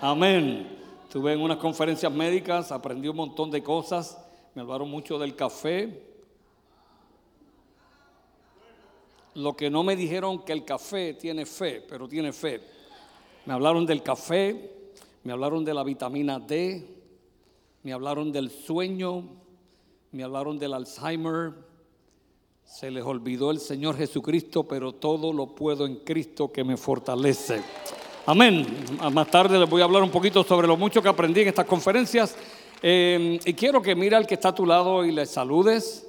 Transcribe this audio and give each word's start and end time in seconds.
Amén. 0.00 0.78
Estuve 1.02 1.32
en 1.32 1.40
unas 1.40 1.56
conferencias 1.56 2.12
médicas, 2.12 2.70
aprendí 2.70 3.08
un 3.08 3.16
montón 3.16 3.50
de 3.50 3.64
cosas, 3.64 4.16
me 4.54 4.62
hablaron 4.62 4.88
mucho 4.88 5.18
del 5.18 5.34
café. 5.34 6.04
Lo 9.34 9.56
que 9.56 9.70
no 9.70 9.82
me 9.82 9.96
dijeron 9.96 10.44
que 10.44 10.52
el 10.52 10.64
café 10.64 11.14
tiene 11.14 11.44
fe, 11.46 11.84
pero 11.88 12.06
tiene 12.08 12.32
fe. 12.32 12.60
Me 13.44 13.54
hablaron 13.54 13.86
del 13.86 14.04
café, 14.04 14.92
me 15.24 15.32
hablaron 15.32 15.64
de 15.64 15.74
la 15.74 15.82
vitamina 15.82 16.38
D, 16.38 16.86
me 17.82 17.92
hablaron 17.92 18.30
del 18.30 18.50
sueño, 18.50 19.24
me 20.12 20.22
hablaron 20.22 20.60
del 20.60 20.74
Alzheimer. 20.74 21.54
Se 22.62 22.88
les 22.92 23.02
olvidó 23.02 23.50
el 23.50 23.58
Señor 23.58 23.96
Jesucristo, 23.96 24.62
pero 24.62 24.92
todo 24.92 25.32
lo 25.32 25.56
puedo 25.56 25.86
en 25.86 25.96
Cristo 25.96 26.52
que 26.52 26.62
me 26.62 26.76
fortalece. 26.76 27.64
Amén. 28.28 28.66
Más 29.10 29.30
tarde 29.30 29.58
les 29.58 29.70
voy 29.70 29.80
a 29.80 29.84
hablar 29.84 30.02
un 30.02 30.10
poquito 30.10 30.44
sobre 30.44 30.66
lo 30.66 30.76
mucho 30.76 31.00
que 31.00 31.08
aprendí 31.08 31.40
en 31.40 31.48
estas 31.48 31.64
conferencias. 31.64 32.36
Eh, 32.82 33.40
y 33.42 33.54
quiero 33.54 33.80
que 33.80 33.94
mire 33.94 34.16
al 34.16 34.26
que 34.26 34.34
está 34.34 34.50
a 34.50 34.54
tu 34.54 34.66
lado 34.66 35.02
y 35.02 35.12
le 35.12 35.24
saludes. 35.24 36.06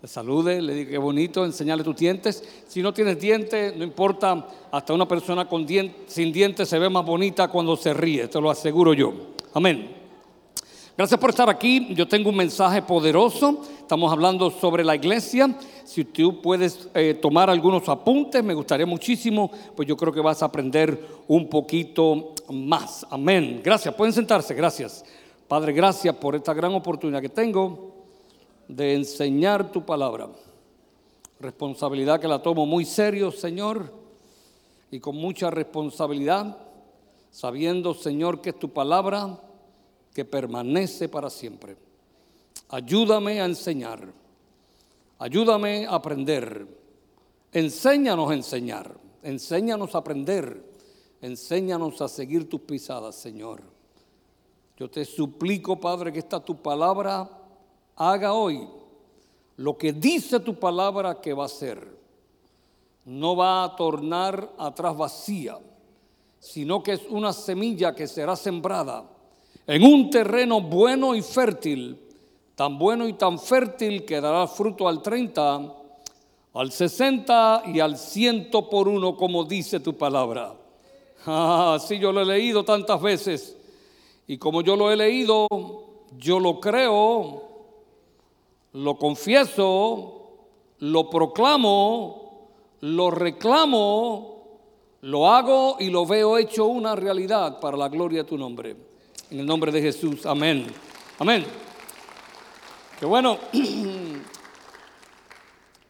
Le 0.00 0.08
salude, 0.08 0.62
le 0.62 0.72
diga 0.72 0.92
que 0.92 0.96
bonito, 0.96 1.44
enseñale 1.44 1.84
tus 1.84 1.94
dientes. 1.94 2.42
Si 2.66 2.80
no 2.80 2.94
tienes 2.94 3.20
dientes, 3.20 3.76
no 3.76 3.84
importa, 3.84 4.48
hasta 4.72 4.94
una 4.94 5.06
persona 5.06 5.46
con 5.46 5.66
sin 6.06 6.32
dientes 6.32 6.70
se 6.70 6.78
ve 6.78 6.88
más 6.88 7.04
bonita 7.04 7.48
cuando 7.48 7.76
se 7.76 7.92
ríe, 7.92 8.28
te 8.28 8.40
lo 8.40 8.50
aseguro 8.50 8.94
yo. 8.94 9.12
Amén. 9.52 9.97
Gracias 10.98 11.20
por 11.20 11.30
estar 11.30 11.48
aquí. 11.48 11.94
Yo 11.94 12.08
tengo 12.08 12.30
un 12.30 12.34
mensaje 12.34 12.82
poderoso. 12.82 13.62
Estamos 13.78 14.10
hablando 14.10 14.50
sobre 14.50 14.82
la 14.82 14.96
iglesia. 14.96 15.56
Si 15.84 16.04
tú 16.04 16.42
puedes 16.42 16.88
eh, 16.92 17.16
tomar 17.22 17.48
algunos 17.48 17.88
apuntes, 17.88 18.42
me 18.42 18.52
gustaría 18.52 18.84
muchísimo, 18.84 19.48
pues 19.76 19.86
yo 19.86 19.96
creo 19.96 20.12
que 20.12 20.20
vas 20.20 20.42
a 20.42 20.46
aprender 20.46 21.00
un 21.28 21.48
poquito 21.48 22.34
más. 22.50 23.06
Amén. 23.10 23.60
Gracias. 23.62 23.94
Pueden 23.94 24.12
sentarse. 24.12 24.54
Gracias. 24.54 25.04
Padre, 25.46 25.72
gracias 25.72 26.16
por 26.16 26.34
esta 26.34 26.52
gran 26.52 26.74
oportunidad 26.74 27.22
que 27.22 27.28
tengo 27.28 27.94
de 28.66 28.94
enseñar 28.96 29.70
tu 29.70 29.86
palabra. 29.86 30.26
Responsabilidad 31.38 32.18
que 32.18 32.26
la 32.26 32.42
tomo 32.42 32.66
muy 32.66 32.84
serio, 32.84 33.30
Señor, 33.30 33.92
y 34.90 34.98
con 34.98 35.14
mucha 35.14 35.48
responsabilidad, 35.48 36.56
sabiendo, 37.30 37.94
Señor, 37.94 38.40
que 38.40 38.50
es 38.50 38.58
tu 38.58 38.70
palabra 38.70 39.38
que 40.18 40.24
permanece 40.24 41.08
para 41.08 41.30
siempre. 41.30 41.76
Ayúdame 42.70 43.40
a 43.40 43.44
enseñar. 43.44 44.12
Ayúdame 45.16 45.86
a 45.86 45.94
aprender. 45.94 46.66
Enséñanos 47.52 48.28
a 48.28 48.34
enseñar. 48.34 48.98
Enséñanos 49.22 49.94
a 49.94 49.98
aprender. 49.98 50.60
Enséñanos 51.22 52.02
a 52.02 52.08
seguir 52.08 52.48
tus 52.48 52.62
pisadas, 52.62 53.14
Señor. 53.14 53.62
Yo 54.76 54.90
te 54.90 55.04
suplico, 55.04 55.78
Padre, 55.78 56.12
que 56.12 56.18
esta 56.18 56.40
tu 56.40 56.60
palabra 56.60 57.30
haga 57.94 58.32
hoy 58.32 58.68
lo 59.54 59.78
que 59.78 59.92
dice 59.92 60.40
tu 60.40 60.58
palabra 60.58 61.20
que 61.20 61.32
va 61.32 61.44
a 61.44 61.46
hacer. 61.46 61.96
No 63.04 63.36
va 63.36 63.62
a 63.62 63.76
tornar 63.76 64.52
atrás 64.58 64.96
vacía, 64.96 65.60
sino 66.40 66.82
que 66.82 66.94
es 66.94 67.02
una 67.08 67.32
semilla 67.32 67.94
que 67.94 68.08
será 68.08 68.34
sembrada 68.34 69.14
en 69.68 69.84
un 69.84 70.08
terreno 70.08 70.62
bueno 70.62 71.14
y 71.14 71.20
fértil, 71.20 72.00
tan 72.54 72.78
bueno 72.78 73.06
y 73.06 73.12
tan 73.12 73.38
fértil 73.38 74.06
que 74.06 74.18
dará 74.18 74.46
fruto 74.46 74.88
al 74.88 75.02
30, 75.02 75.74
al 76.54 76.72
60 76.72 77.64
y 77.66 77.78
al 77.78 77.98
100 77.98 78.50
por 78.50 78.88
uno, 78.88 79.14
como 79.14 79.44
dice 79.44 79.80
tu 79.80 79.94
palabra. 79.94 80.54
Así 81.26 81.94
ah, 81.96 81.98
yo 82.00 82.12
lo 82.12 82.22
he 82.22 82.24
leído 82.24 82.64
tantas 82.64 83.00
veces. 83.02 83.58
Y 84.26 84.38
como 84.38 84.62
yo 84.62 84.74
lo 84.74 84.90
he 84.90 84.96
leído, 84.96 85.46
yo 86.16 86.40
lo 86.40 86.60
creo, 86.60 87.42
lo 88.72 88.96
confieso, 88.96 90.30
lo 90.78 91.10
proclamo, 91.10 92.48
lo 92.80 93.10
reclamo, 93.10 94.44
lo 95.02 95.28
hago 95.28 95.76
y 95.78 95.90
lo 95.90 96.06
veo 96.06 96.38
hecho 96.38 96.64
una 96.64 96.96
realidad 96.96 97.60
para 97.60 97.76
la 97.76 97.90
gloria 97.90 98.22
de 98.22 98.28
tu 98.28 98.38
nombre. 98.38 98.87
En 99.30 99.40
el 99.40 99.44
nombre 99.44 99.70
de 99.70 99.82
Jesús, 99.82 100.24
amén. 100.24 100.64
Amén. 101.18 101.44
Que 102.98 103.04
bueno, 103.04 103.36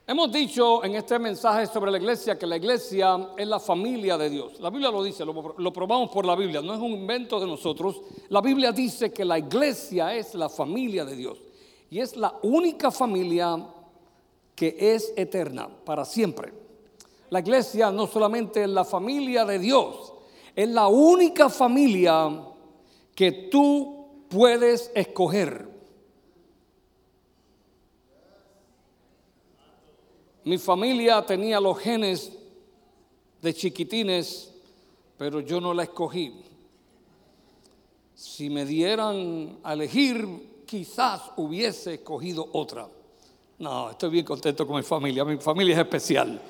hemos 0.08 0.32
dicho 0.32 0.84
en 0.84 0.96
este 0.96 1.20
mensaje 1.20 1.66
sobre 1.66 1.92
la 1.92 1.98
iglesia 1.98 2.36
que 2.36 2.48
la 2.48 2.56
iglesia 2.56 3.28
es 3.36 3.46
la 3.46 3.60
familia 3.60 4.18
de 4.18 4.28
Dios. 4.28 4.58
La 4.58 4.70
Biblia 4.70 4.90
lo 4.90 5.04
dice, 5.04 5.24
lo, 5.24 5.54
lo 5.56 5.72
probamos 5.72 6.10
por 6.10 6.26
la 6.26 6.34
Biblia, 6.34 6.60
no 6.60 6.74
es 6.74 6.80
un 6.80 6.90
invento 6.90 7.38
de 7.38 7.46
nosotros. 7.46 8.00
La 8.28 8.40
Biblia 8.40 8.72
dice 8.72 9.12
que 9.12 9.24
la 9.24 9.38
iglesia 9.38 10.16
es 10.16 10.34
la 10.34 10.48
familia 10.48 11.04
de 11.04 11.14
Dios 11.14 11.38
y 11.90 12.00
es 12.00 12.16
la 12.16 12.40
única 12.42 12.90
familia 12.90 13.68
que 14.56 14.76
es 14.80 15.12
eterna 15.16 15.68
para 15.84 16.04
siempre. 16.04 16.52
La 17.30 17.38
iglesia 17.38 17.92
no 17.92 18.08
solamente 18.08 18.64
es 18.64 18.68
la 18.68 18.84
familia 18.84 19.44
de 19.44 19.60
Dios, 19.60 20.12
es 20.56 20.68
la 20.68 20.88
única 20.88 21.48
familia 21.48 22.47
que 23.18 23.32
tú 23.32 24.26
puedes 24.28 24.92
escoger. 24.94 25.68
Mi 30.44 30.56
familia 30.56 31.26
tenía 31.26 31.58
los 31.58 31.80
genes 31.80 32.30
de 33.42 33.52
chiquitines, 33.52 34.54
pero 35.16 35.40
yo 35.40 35.60
no 35.60 35.74
la 35.74 35.82
escogí. 35.82 36.32
Si 38.14 38.48
me 38.50 38.64
dieran 38.64 39.58
a 39.64 39.72
elegir, 39.72 40.62
quizás 40.64 41.22
hubiese 41.38 41.94
escogido 41.94 42.48
otra. 42.52 42.86
No, 43.58 43.90
estoy 43.90 44.10
bien 44.10 44.24
contento 44.24 44.64
con 44.64 44.76
mi 44.76 44.84
familia, 44.84 45.24
mi 45.24 45.38
familia 45.38 45.74
es 45.74 45.80
especial. 45.80 46.40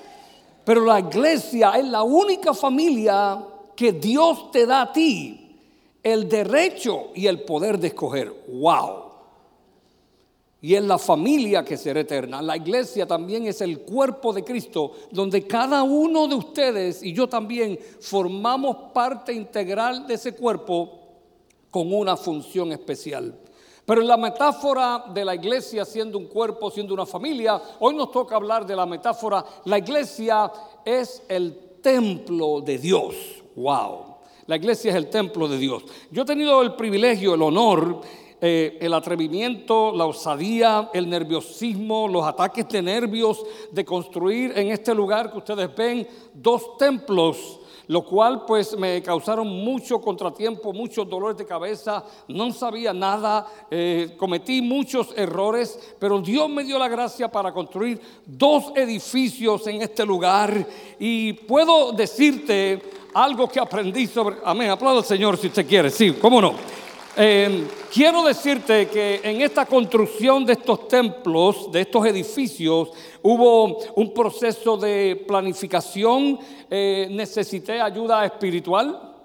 Pero 0.66 0.84
la 0.84 1.00
iglesia 1.00 1.78
es 1.78 1.86
la 1.86 2.02
única 2.02 2.52
familia 2.52 3.42
que 3.74 3.92
Dios 3.92 4.50
te 4.50 4.66
da 4.66 4.82
a 4.82 4.92
ti 4.92 5.46
el 6.12 6.28
derecho 6.28 7.08
y 7.14 7.26
el 7.26 7.42
poder 7.42 7.78
de 7.78 7.88
escoger. 7.88 8.44
¡Wow! 8.48 9.08
Y 10.60 10.74
es 10.74 10.82
la 10.82 10.98
familia 10.98 11.64
que 11.64 11.76
será 11.76 12.00
eterna. 12.00 12.42
La 12.42 12.56
iglesia 12.56 13.06
también 13.06 13.46
es 13.46 13.60
el 13.60 13.80
cuerpo 13.80 14.32
de 14.32 14.42
Cristo, 14.42 14.92
donde 15.12 15.46
cada 15.46 15.84
uno 15.84 16.26
de 16.26 16.34
ustedes 16.34 17.02
y 17.02 17.12
yo 17.12 17.28
también 17.28 17.78
formamos 18.00 18.92
parte 18.92 19.32
integral 19.32 20.06
de 20.06 20.14
ese 20.14 20.34
cuerpo 20.34 20.98
con 21.70 21.92
una 21.92 22.16
función 22.16 22.72
especial. 22.72 23.38
Pero 23.86 24.02
en 24.02 24.08
la 24.08 24.16
metáfora 24.16 25.04
de 25.14 25.24
la 25.24 25.34
iglesia 25.34 25.84
siendo 25.84 26.18
un 26.18 26.26
cuerpo, 26.26 26.70
siendo 26.70 26.92
una 26.92 27.06
familia, 27.06 27.60
hoy 27.78 27.94
nos 27.94 28.10
toca 28.10 28.36
hablar 28.36 28.66
de 28.66 28.76
la 28.76 28.84
metáfora, 28.84 29.44
la 29.64 29.78
iglesia 29.78 30.50
es 30.84 31.22
el 31.28 31.80
templo 31.80 32.60
de 32.60 32.78
Dios. 32.78 33.14
¡Wow! 33.54 34.07
La 34.48 34.56
iglesia 34.56 34.90
es 34.90 34.96
el 34.96 35.10
templo 35.10 35.46
de 35.46 35.58
Dios. 35.58 35.84
Yo 36.10 36.22
he 36.22 36.24
tenido 36.24 36.62
el 36.62 36.74
privilegio, 36.74 37.34
el 37.34 37.42
honor, 37.42 38.00
eh, 38.40 38.78
el 38.80 38.94
atrevimiento, 38.94 39.92
la 39.94 40.06
osadía, 40.06 40.88
el 40.94 41.06
nerviosismo, 41.10 42.08
los 42.08 42.24
ataques 42.24 42.66
de 42.66 42.80
nervios 42.80 43.44
de 43.70 43.84
construir 43.84 44.54
en 44.56 44.68
este 44.68 44.94
lugar 44.94 45.30
que 45.30 45.36
ustedes 45.36 45.76
ven 45.76 46.08
dos 46.32 46.78
templos 46.78 47.60
lo 47.88 48.04
cual 48.04 48.44
pues 48.46 48.76
me 48.78 49.02
causaron 49.02 49.48
mucho 49.48 50.00
contratiempo, 50.00 50.72
muchos 50.72 51.08
dolores 51.08 51.36
de 51.36 51.46
cabeza, 51.46 52.04
no 52.28 52.52
sabía 52.52 52.92
nada, 52.92 53.46
eh, 53.70 54.14
cometí 54.16 54.62
muchos 54.62 55.12
errores, 55.16 55.96
pero 55.98 56.20
Dios 56.20 56.48
me 56.48 56.64
dio 56.64 56.78
la 56.78 56.88
gracia 56.88 57.30
para 57.30 57.52
construir 57.52 58.00
dos 58.24 58.72
edificios 58.76 59.66
en 59.66 59.82
este 59.82 60.04
lugar 60.04 60.66
y 60.98 61.32
puedo 61.32 61.92
decirte 61.92 62.82
algo 63.14 63.48
que 63.48 63.58
aprendí 63.58 64.06
sobre... 64.06 64.36
Amén, 64.44 64.70
aplaudo 64.70 64.98
al 64.98 65.04
Señor 65.04 65.36
si 65.38 65.48
usted 65.48 65.66
quiere, 65.66 65.90
sí, 65.90 66.12
cómo 66.12 66.40
no. 66.40 66.54
Eh, 67.20 67.66
quiero 67.92 68.22
decirte 68.22 68.86
que 68.86 69.20
en 69.24 69.40
esta 69.40 69.66
construcción 69.66 70.46
de 70.46 70.52
estos 70.52 70.86
templos, 70.86 71.72
de 71.72 71.80
estos 71.80 72.06
edificios, 72.06 72.90
hubo 73.22 73.76
un 73.96 74.14
proceso 74.14 74.76
de 74.76 75.24
planificación, 75.26 76.38
eh, 76.70 77.08
necesité 77.10 77.80
ayuda 77.80 78.24
espiritual, 78.24 79.16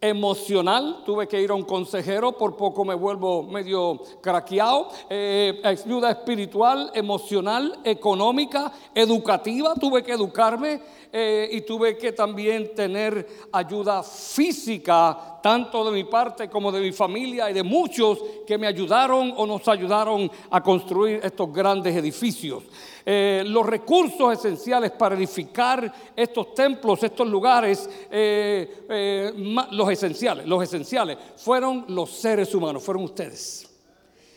emocional, 0.00 1.02
tuve 1.04 1.26
que 1.26 1.42
ir 1.42 1.50
a 1.50 1.54
un 1.54 1.64
consejero, 1.64 2.38
por 2.38 2.56
poco 2.56 2.84
me 2.84 2.94
vuelvo 2.94 3.42
medio 3.42 4.00
craqueado, 4.20 4.90
eh, 5.10 5.60
ayuda 5.64 6.12
espiritual, 6.12 6.92
emocional, 6.94 7.80
económica, 7.82 8.70
educativa, 8.94 9.74
tuve 9.74 10.04
que 10.04 10.12
educarme 10.12 10.80
y 11.50 11.60
tuve 11.60 11.96
que 11.96 12.10
también 12.10 12.74
tener 12.74 13.46
ayuda 13.52 14.02
física 14.02 15.33
tanto 15.44 15.84
de 15.84 15.92
mi 15.92 16.04
parte 16.04 16.48
como 16.48 16.72
de 16.72 16.80
mi 16.80 16.90
familia 16.90 17.50
y 17.50 17.52
de 17.52 17.62
muchos 17.62 18.18
que 18.46 18.56
me 18.56 18.66
ayudaron 18.66 19.34
o 19.36 19.46
nos 19.46 19.68
ayudaron 19.68 20.30
a 20.48 20.62
construir 20.62 21.20
estos 21.22 21.52
grandes 21.52 21.94
edificios. 21.94 22.62
Eh, 23.04 23.44
los 23.46 23.66
recursos 23.66 24.32
esenciales 24.32 24.92
para 24.92 25.14
edificar 25.14 25.92
estos 26.16 26.54
templos, 26.54 27.02
estos 27.02 27.28
lugares, 27.28 27.86
eh, 28.10 28.86
eh, 28.88 29.32
los 29.72 29.90
esenciales, 29.90 30.46
los 30.46 30.62
esenciales, 30.62 31.18
fueron 31.36 31.84
los 31.88 32.08
seres 32.08 32.54
humanos, 32.54 32.82
fueron 32.82 33.04
ustedes. 33.04 33.73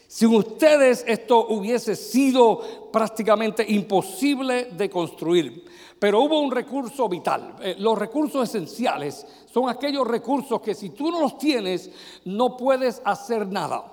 Sin 0.08 0.34
ustedes 0.34 1.04
esto 1.08 1.48
hubiese 1.50 1.96
sido 1.96 2.90
prácticamente 2.92 3.66
imposible 3.68 4.66
de 4.66 4.90
construir. 4.90 5.66
Pero 6.00 6.22
hubo 6.22 6.40
un 6.40 6.52
recurso 6.52 7.10
vital. 7.10 7.56
los 7.80 7.98
recursos 7.98 8.48
esenciales 8.48 9.26
son 9.52 9.70
aquellos 9.70 10.08
recursos 10.08 10.62
que 10.62 10.76
si 10.76 10.92
tú 10.92 11.12
no 11.12 11.20
los 11.20 11.38
tienes, 11.38 11.92
no 12.26 12.56
puedes 12.56 13.02
hacer 13.04 13.48
nada. 13.48 13.84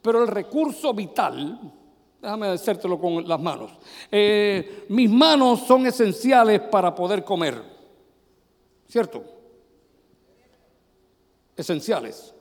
Pero 0.00 0.22
el 0.22 0.28
recurso 0.28 0.94
vital 0.94 1.58
Déjame 2.22 2.46
hacértelo 2.46 3.00
con 3.00 3.26
las 3.26 3.40
manos. 3.40 3.72
Eh, 4.08 4.86
mis 4.90 5.10
manos 5.10 5.66
son 5.66 5.84
esenciales 5.88 6.60
para 6.60 6.94
poder 6.94 7.24
comer. 7.24 7.60
¿Cierto? 8.86 9.24
Esenciales. 11.56 12.32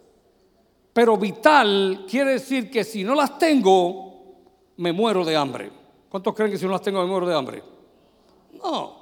Pero 0.94 1.18
vital 1.18 2.06
quiere 2.10 2.32
decir 2.32 2.70
que 2.70 2.84
si 2.84 3.04
no 3.04 3.16
las 3.16 3.38
tengo, 3.38 4.36
me 4.78 4.92
muero 4.92 5.24
de 5.24 5.36
hambre. 5.36 5.72
¿Cuántos 6.10 6.34
creen 6.36 6.52
que 6.52 6.58
si 6.58 6.66
no 6.66 6.72
las 6.72 6.82
tengo 6.82 7.02
me 7.02 7.08
muero 7.08 7.28
de 7.28 7.36
hambre? 7.36 7.64
No. 8.62 9.02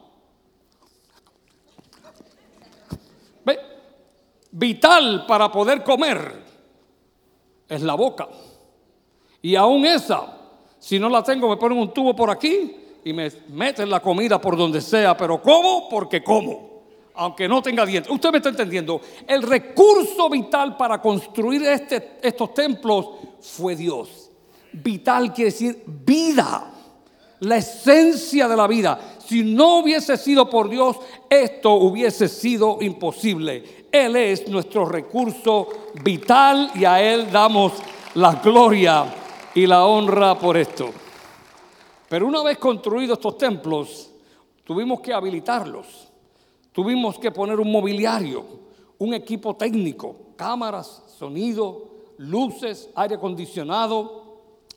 Vital 4.51 5.25
para 5.27 5.51
poder 5.51 5.83
comer 5.83 6.43
es 7.67 7.81
la 7.83 7.93
boca. 7.93 8.27
Y 9.43 9.55
aún 9.55 9.85
esa 9.85 10.39
si 10.79 10.97
no 10.97 11.09
la 11.09 11.21
tengo, 11.21 11.49
me 11.49 11.57
ponen 11.57 11.77
un 11.77 11.93
tubo 11.93 12.15
por 12.15 12.29
aquí 12.29 12.75
y 13.03 13.11
me 13.11 13.29
meten 13.49 13.89
la 13.89 13.99
comida 13.99 14.39
por 14.39 14.57
donde 14.57 14.79
sea, 14.79 15.15
pero 15.15 15.41
como 15.41 15.89
porque 15.89 16.23
como, 16.23 16.68
aunque 17.19 17.49
no 17.49 17.61
tenga 17.61 17.85
dientes. 17.85 18.11
Usted 18.11 18.31
me 18.31 18.37
está 18.37 18.47
entendiendo. 18.47 19.01
El 19.27 19.43
recurso 19.43 20.29
vital 20.29 20.77
para 20.77 21.01
construir 21.01 21.61
este, 21.63 22.17
estos 22.21 22.53
templos 22.53 23.09
fue 23.41 23.75
Dios. 23.75 24.31
Vital 24.71 25.33
quiere 25.33 25.51
decir 25.51 25.83
vida, 25.85 26.71
la 27.41 27.57
esencia 27.57 28.47
de 28.47 28.55
la 28.55 28.67
vida. 28.67 29.17
Si 29.25 29.43
no 29.43 29.79
hubiese 29.79 30.15
sido 30.15 30.49
por 30.49 30.69
Dios, 30.69 30.95
esto 31.29 31.73
hubiese 31.73 32.29
sido 32.29 32.77
imposible. 32.79 33.87
Él 33.91 34.15
es 34.15 34.47
nuestro 34.47 34.85
recurso 34.85 35.67
vital 36.01 36.71
y 36.73 36.85
a 36.85 37.01
Él 37.01 37.29
damos 37.29 37.73
la 38.13 38.35
gloria 38.35 39.13
y 39.53 39.67
la 39.67 39.85
honra 39.85 40.39
por 40.39 40.55
esto. 40.55 40.89
Pero 42.07 42.27
una 42.27 42.43
vez 42.43 42.57
construidos 42.57 43.17
estos 43.17 43.37
templos, 43.37 44.09
tuvimos 44.63 45.01
que 45.01 45.13
habilitarlos, 45.13 46.08
tuvimos 46.71 47.17
que 47.19 47.31
poner 47.31 47.59
un 47.59 47.71
mobiliario, 47.71 48.45
un 48.97 49.13
equipo 49.13 49.55
técnico, 49.55 50.15
cámaras, 50.35 51.03
sonido, 51.17 51.89
luces, 52.17 52.89
aire 52.95 53.15
acondicionado, 53.15 54.23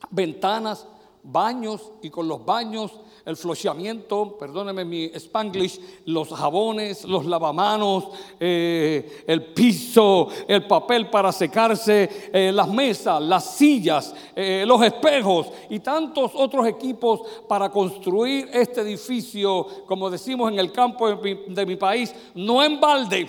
ventanas, 0.09 0.87
baños 1.23 1.91
y 2.01 2.09
con 2.09 2.27
los 2.27 2.43
baños 2.45 2.91
el 3.25 3.37
flocheamiento, 3.37 4.37
perdóneme 4.37 4.83
mi 4.83 5.05
spanglish, 5.05 5.79
los 6.05 6.29
jabones, 6.29 7.05
los 7.05 7.25
lavamanos, 7.25 8.09
eh, 8.37 9.23
el 9.25 9.45
piso, 9.53 10.27
el 10.45 10.67
papel 10.67 11.09
para 11.09 11.31
secarse, 11.31 12.29
eh, 12.33 12.51
las 12.53 12.67
mesas, 12.67 13.21
las 13.21 13.55
sillas, 13.55 14.13
eh, 14.35 14.65
los 14.67 14.81
espejos 14.83 15.47
y 15.69 15.79
tantos 15.79 16.31
otros 16.35 16.67
equipos 16.67 17.21
para 17.47 17.69
construir 17.69 18.49
este 18.51 18.81
edificio, 18.81 19.67
como 19.85 20.09
decimos 20.09 20.51
en 20.51 20.59
el 20.59 20.71
campo 20.73 21.07
de 21.07 21.15
mi, 21.15 21.53
de 21.53 21.65
mi 21.65 21.77
país, 21.77 22.13
no 22.35 22.61
en 22.61 22.77
balde. 22.79 23.27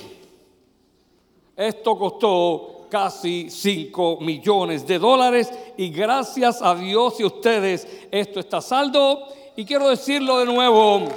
Esto 1.56 1.96
costó 1.96 2.86
casi 2.90 3.48
5 3.48 4.18
millones 4.20 4.84
de 4.86 4.98
dólares 4.98 5.52
y 5.76 5.88
gracias 5.90 6.60
a 6.62 6.74
Dios 6.74 7.20
y 7.20 7.24
ustedes 7.24 7.86
esto 8.10 8.40
está 8.40 8.60
saldo 8.60 9.28
y 9.56 9.64
quiero 9.64 9.88
decirlo 9.88 10.38
de 10.38 10.46
nuevo, 10.46 11.08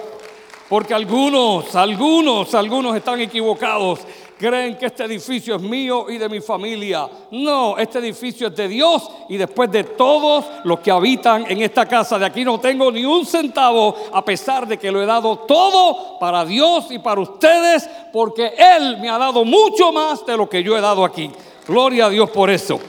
porque 0.69 0.93
algunos, 0.93 1.75
algunos, 1.75 2.53
algunos 2.53 2.95
están 2.95 3.19
equivocados. 3.19 4.01
Creen 4.37 4.77
que 4.77 4.85
este 4.85 5.05
edificio 5.05 5.55
es 5.55 5.61
mío 5.63 6.05
y 6.09 6.19
de 6.19 6.29
mi 6.29 6.41
familia. 6.41 7.09
No, 7.31 7.75
este 7.79 7.97
edificio 7.97 8.49
es 8.49 8.55
de 8.55 8.67
Dios 8.67 9.09
y 9.29 9.37
después 9.37 9.71
de 9.71 9.83
todos 9.83 10.45
los 10.63 10.79
que 10.81 10.91
habitan 10.91 11.49
en 11.49 11.63
esta 11.63 11.87
casa. 11.87 12.19
De 12.19 12.25
aquí 12.27 12.45
no 12.45 12.59
tengo 12.59 12.91
ni 12.91 13.03
un 13.03 13.25
centavo, 13.25 13.95
a 14.13 14.23
pesar 14.23 14.67
de 14.67 14.77
que 14.77 14.91
lo 14.91 15.01
he 15.01 15.07
dado 15.07 15.39
todo 15.39 16.19
para 16.19 16.45
Dios 16.45 16.91
y 16.91 16.99
para 16.99 17.21
ustedes, 17.21 17.89
porque 18.13 18.53
Él 18.55 18.97
me 18.97 19.09
ha 19.09 19.17
dado 19.17 19.43
mucho 19.43 19.91
más 19.91 20.23
de 20.27 20.37
lo 20.37 20.47
que 20.47 20.61
yo 20.61 20.77
he 20.77 20.81
dado 20.81 21.03
aquí. 21.03 21.31
Gloria 21.67 22.05
a 22.05 22.09
Dios 22.11 22.29
por 22.29 22.51
eso. 22.51 22.79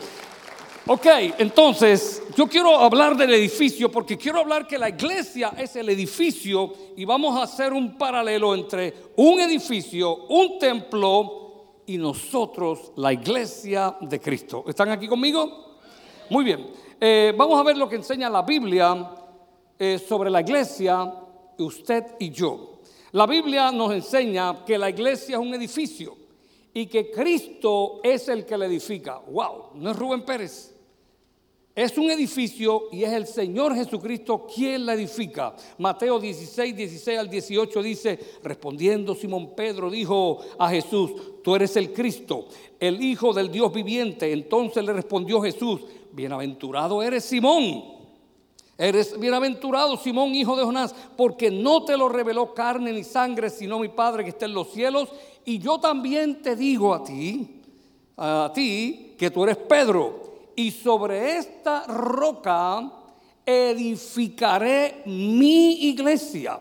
Ok, 0.91 1.05
entonces 1.37 2.23
yo 2.35 2.47
quiero 2.47 2.75
hablar 2.75 3.15
del 3.15 3.35
edificio 3.35 3.91
porque 3.91 4.17
quiero 4.17 4.39
hablar 4.39 4.67
que 4.67 4.79
la 4.79 4.89
iglesia 4.89 5.53
es 5.59 5.77
el 5.77 5.91
edificio 5.91 6.73
y 6.97 7.05
vamos 7.05 7.37
a 7.37 7.43
hacer 7.43 7.75
un 7.75 7.99
paralelo 7.99 8.55
entre 8.55 8.95
un 9.17 9.39
edificio, 9.39 10.25
un 10.29 10.59
templo 10.59 11.83
y 11.85 11.99
nosotros, 11.99 12.93
la 12.97 13.13
iglesia 13.13 13.99
de 14.01 14.19
Cristo. 14.19 14.65
¿Están 14.67 14.89
aquí 14.89 15.07
conmigo? 15.07 15.77
Muy 16.31 16.43
bien, 16.43 16.71
eh, 16.99 17.35
vamos 17.37 17.61
a 17.61 17.65
ver 17.65 17.77
lo 17.77 17.87
que 17.87 17.97
enseña 17.97 18.31
la 18.31 18.41
Biblia 18.41 19.11
eh, 19.79 19.99
sobre 19.99 20.31
la 20.31 20.41
iglesia, 20.41 21.05
usted 21.59 22.17
y 22.19 22.31
yo. 22.31 22.79
La 23.13 23.27
Biblia 23.27 23.71
nos 23.73 23.93
enseña 23.93 24.65
que 24.65 24.79
la 24.79 24.89
iglesia 24.89 25.37
es 25.37 25.43
un 25.43 25.53
edificio 25.53 26.17
y 26.73 26.87
que 26.87 27.11
Cristo 27.11 28.01
es 28.03 28.27
el 28.31 28.47
que 28.47 28.57
la 28.57 28.65
edifica. 28.65 29.19
¡Wow! 29.19 29.73
No 29.75 29.91
es 29.91 29.97
Rubén 29.97 30.23
Pérez. 30.25 30.77
Es 31.79 31.97
un 31.97 32.11
edificio 32.11 32.89
y 32.91 33.05
es 33.05 33.13
el 33.13 33.25
Señor 33.25 33.73
Jesucristo 33.73 34.49
quien 34.53 34.85
la 34.85 34.95
edifica. 34.95 35.55
Mateo 35.79 36.19
16, 36.19 36.75
16 36.75 37.17
al 37.17 37.31
18 37.31 37.83
dice, 37.85 38.19
respondiendo 38.43 39.15
Simón 39.15 39.55
Pedro 39.55 39.89
dijo 39.89 40.41
a 40.59 40.71
Jesús, 40.71 41.13
tú 41.45 41.55
eres 41.55 41.77
el 41.77 41.93
Cristo, 41.93 42.49
el 42.81 43.01
Hijo 43.01 43.33
del 43.33 43.53
Dios 43.53 43.73
viviente. 43.73 44.33
Entonces 44.33 44.85
le 44.85 44.93
respondió 44.93 45.41
Jesús, 45.41 45.83
bienaventurado 46.11 47.01
eres 47.01 47.23
Simón. 47.23 47.85
Eres 48.77 49.17
bienaventurado 49.17 49.97
Simón, 49.99 50.35
hijo 50.35 50.57
de 50.57 50.65
Jonás, 50.65 50.93
porque 51.17 51.49
no 51.49 51.85
te 51.85 51.97
lo 51.97 52.09
reveló 52.09 52.55
carne 52.55 52.93
ni 52.93 53.05
sangre, 53.05 53.51
sino 53.51 53.79
mi 53.79 53.89
Padre 53.89 54.25
que 54.25 54.31
está 54.31 54.47
en 54.47 54.55
los 54.55 54.73
cielos. 54.73 55.11
Y 55.45 55.61
yo 55.61 55.79
también 55.79 56.43
te 56.43 56.57
digo 56.57 56.93
a 56.93 57.05
ti, 57.05 57.61
a 58.17 58.51
ti, 58.53 59.15
que 59.17 59.31
tú 59.31 59.45
eres 59.45 59.59
Pedro 59.59 60.27
y 60.59 60.73
sobre 60.73 61.37
esta 61.39 61.85
roca 61.87 62.83
edificaré 63.47 65.03
mi 65.07 65.89
iglesia. 65.89 66.59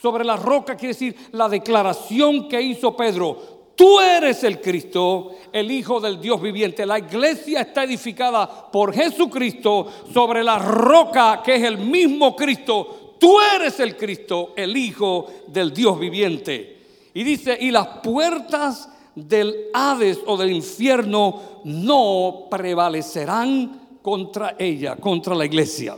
Sobre 0.00 0.24
la 0.24 0.34
roca 0.38 0.74
quiere 0.74 0.94
decir 0.94 1.14
la 1.32 1.46
declaración 1.50 2.48
que 2.48 2.62
hizo 2.62 2.96
Pedro. 2.96 3.72
Tú 3.76 4.00
eres 4.00 4.42
el 4.44 4.62
Cristo, 4.62 5.32
el 5.52 5.70
Hijo 5.70 6.00
del 6.00 6.22
Dios 6.22 6.40
viviente. 6.40 6.86
La 6.86 6.98
iglesia 6.98 7.60
está 7.60 7.84
edificada 7.84 8.70
por 8.70 8.94
Jesucristo 8.94 9.88
sobre 10.10 10.42
la 10.42 10.58
roca 10.58 11.42
que 11.44 11.56
es 11.56 11.64
el 11.64 11.76
mismo 11.76 12.34
Cristo. 12.34 13.16
Tú 13.20 13.36
eres 13.54 13.78
el 13.78 13.94
Cristo, 13.94 14.54
el 14.56 14.74
Hijo 14.74 15.26
del 15.48 15.70
Dios 15.74 15.98
viviente. 15.98 16.78
Y 17.12 17.22
dice, 17.22 17.58
y 17.60 17.70
las 17.70 17.88
puertas 17.98 18.88
del 19.14 19.70
Hades 19.72 20.20
o 20.26 20.36
del 20.36 20.52
infierno 20.52 21.60
no 21.64 22.46
prevalecerán 22.50 23.98
contra 24.02 24.56
ella, 24.58 24.96
contra 24.96 25.34
la 25.34 25.44
iglesia. 25.44 25.96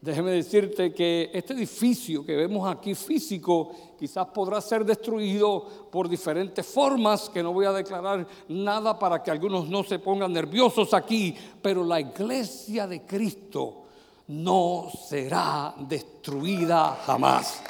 Déjeme 0.00 0.30
decirte 0.30 0.94
que 0.94 1.30
este 1.34 1.52
edificio 1.52 2.24
que 2.24 2.34
vemos 2.34 2.66
aquí 2.66 2.94
físico 2.94 3.72
quizás 3.98 4.28
podrá 4.28 4.58
ser 4.62 4.82
destruido 4.82 5.88
por 5.90 6.08
diferentes 6.08 6.64
formas, 6.64 7.28
que 7.28 7.42
no 7.42 7.52
voy 7.52 7.66
a 7.66 7.72
declarar 7.72 8.26
nada 8.48 8.98
para 8.98 9.22
que 9.22 9.30
algunos 9.30 9.68
no 9.68 9.84
se 9.84 9.98
pongan 9.98 10.32
nerviosos 10.32 10.94
aquí, 10.94 11.34
pero 11.60 11.84
la 11.84 12.00
iglesia 12.00 12.86
de 12.86 13.02
Cristo 13.02 13.82
no 14.28 14.88
será 15.08 15.74
destruida 15.76 16.98
jamás. 17.04 17.62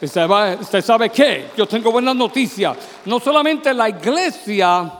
Usted 0.00 0.82
sabe 0.82 1.08
qué, 1.08 1.46
yo 1.56 1.66
tengo 1.66 1.90
buenas 1.90 2.14
noticias. 2.14 2.76
No 3.06 3.18
solamente 3.18 3.72
la 3.72 3.88
iglesia 3.88 4.92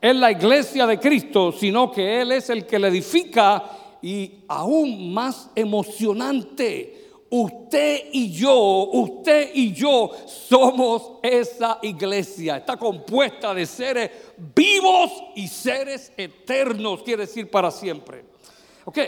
es 0.00 0.16
la 0.16 0.32
iglesia 0.32 0.86
de 0.86 0.98
Cristo, 0.98 1.52
sino 1.52 1.90
que 1.92 2.20
Él 2.20 2.32
es 2.32 2.50
el 2.50 2.66
que 2.66 2.78
le 2.78 2.88
edifica 2.88 3.62
y 4.02 4.44
aún 4.48 5.12
más 5.12 5.50
emocionante. 5.54 6.96
Usted 7.30 8.06
y 8.12 8.32
yo, 8.32 8.88
usted 8.90 9.50
y 9.54 9.72
yo 9.72 10.10
somos 10.26 11.12
esa 11.22 11.78
iglesia. 11.82 12.56
Está 12.56 12.76
compuesta 12.76 13.54
de 13.54 13.66
seres 13.66 14.10
vivos 14.36 15.12
y 15.36 15.46
seres 15.46 16.12
eternos, 16.16 17.04
quiere 17.04 17.26
decir 17.26 17.48
para 17.48 17.70
siempre. 17.70 18.29
Ok, 18.90 18.98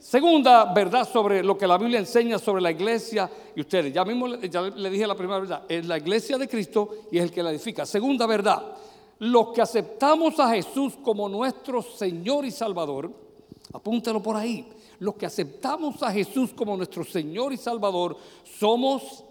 segunda 0.00 0.64
verdad 0.74 1.08
sobre 1.08 1.44
lo 1.44 1.56
que 1.56 1.64
la 1.64 1.78
Biblia 1.78 2.00
enseña 2.00 2.40
sobre 2.40 2.60
la 2.60 2.72
iglesia 2.72 3.30
y 3.54 3.60
ustedes. 3.60 3.94
Ya 3.94 4.04
mismo 4.04 4.34
ya 4.34 4.62
le 4.62 4.90
dije 4.90 5.06
la 5.06 5.14
primera 5.14 5.38
verdad, 5.38 5.62
es 5.68 5.86
la 5.86 5.96
iglesia 5.96 6.36
de 6.36 6.48
Cristo 6.48 7.06
y 7.12 7.18
es 7.18 7.22
el 7.22 7.30
que 7.30 7.44
la 7.44 7.52
edifica. 7.52 7.86
Segunda 7.86 8.26
verdad, 8.26 8.74
los 9.20 9.50
que 9.50 9.62
aceptamos 9.62 10.40
a 10.40 10.52
Jesús 10.52 10.94
como 11.04 11.28
nuestro 11.28 11.82
Señor 11.82 12.46
y 12.46 12.50
Salvador, 12.50 13.12
apúntelo 13.72 14.20
por 14.20 14.34
ahí, 14.34 14.68
los 14.98 15.14
que 15.14 15.26
aceptamos 15.26 16.02
a 16.02 16.10
Jesús 16.10 16.52
como 16.52 16.76
nuestro 16.76 17.04
Señor 17.04 17.52
y 17.52 17.58
Salvador, 17.58 18.16
somos 18.42 19.22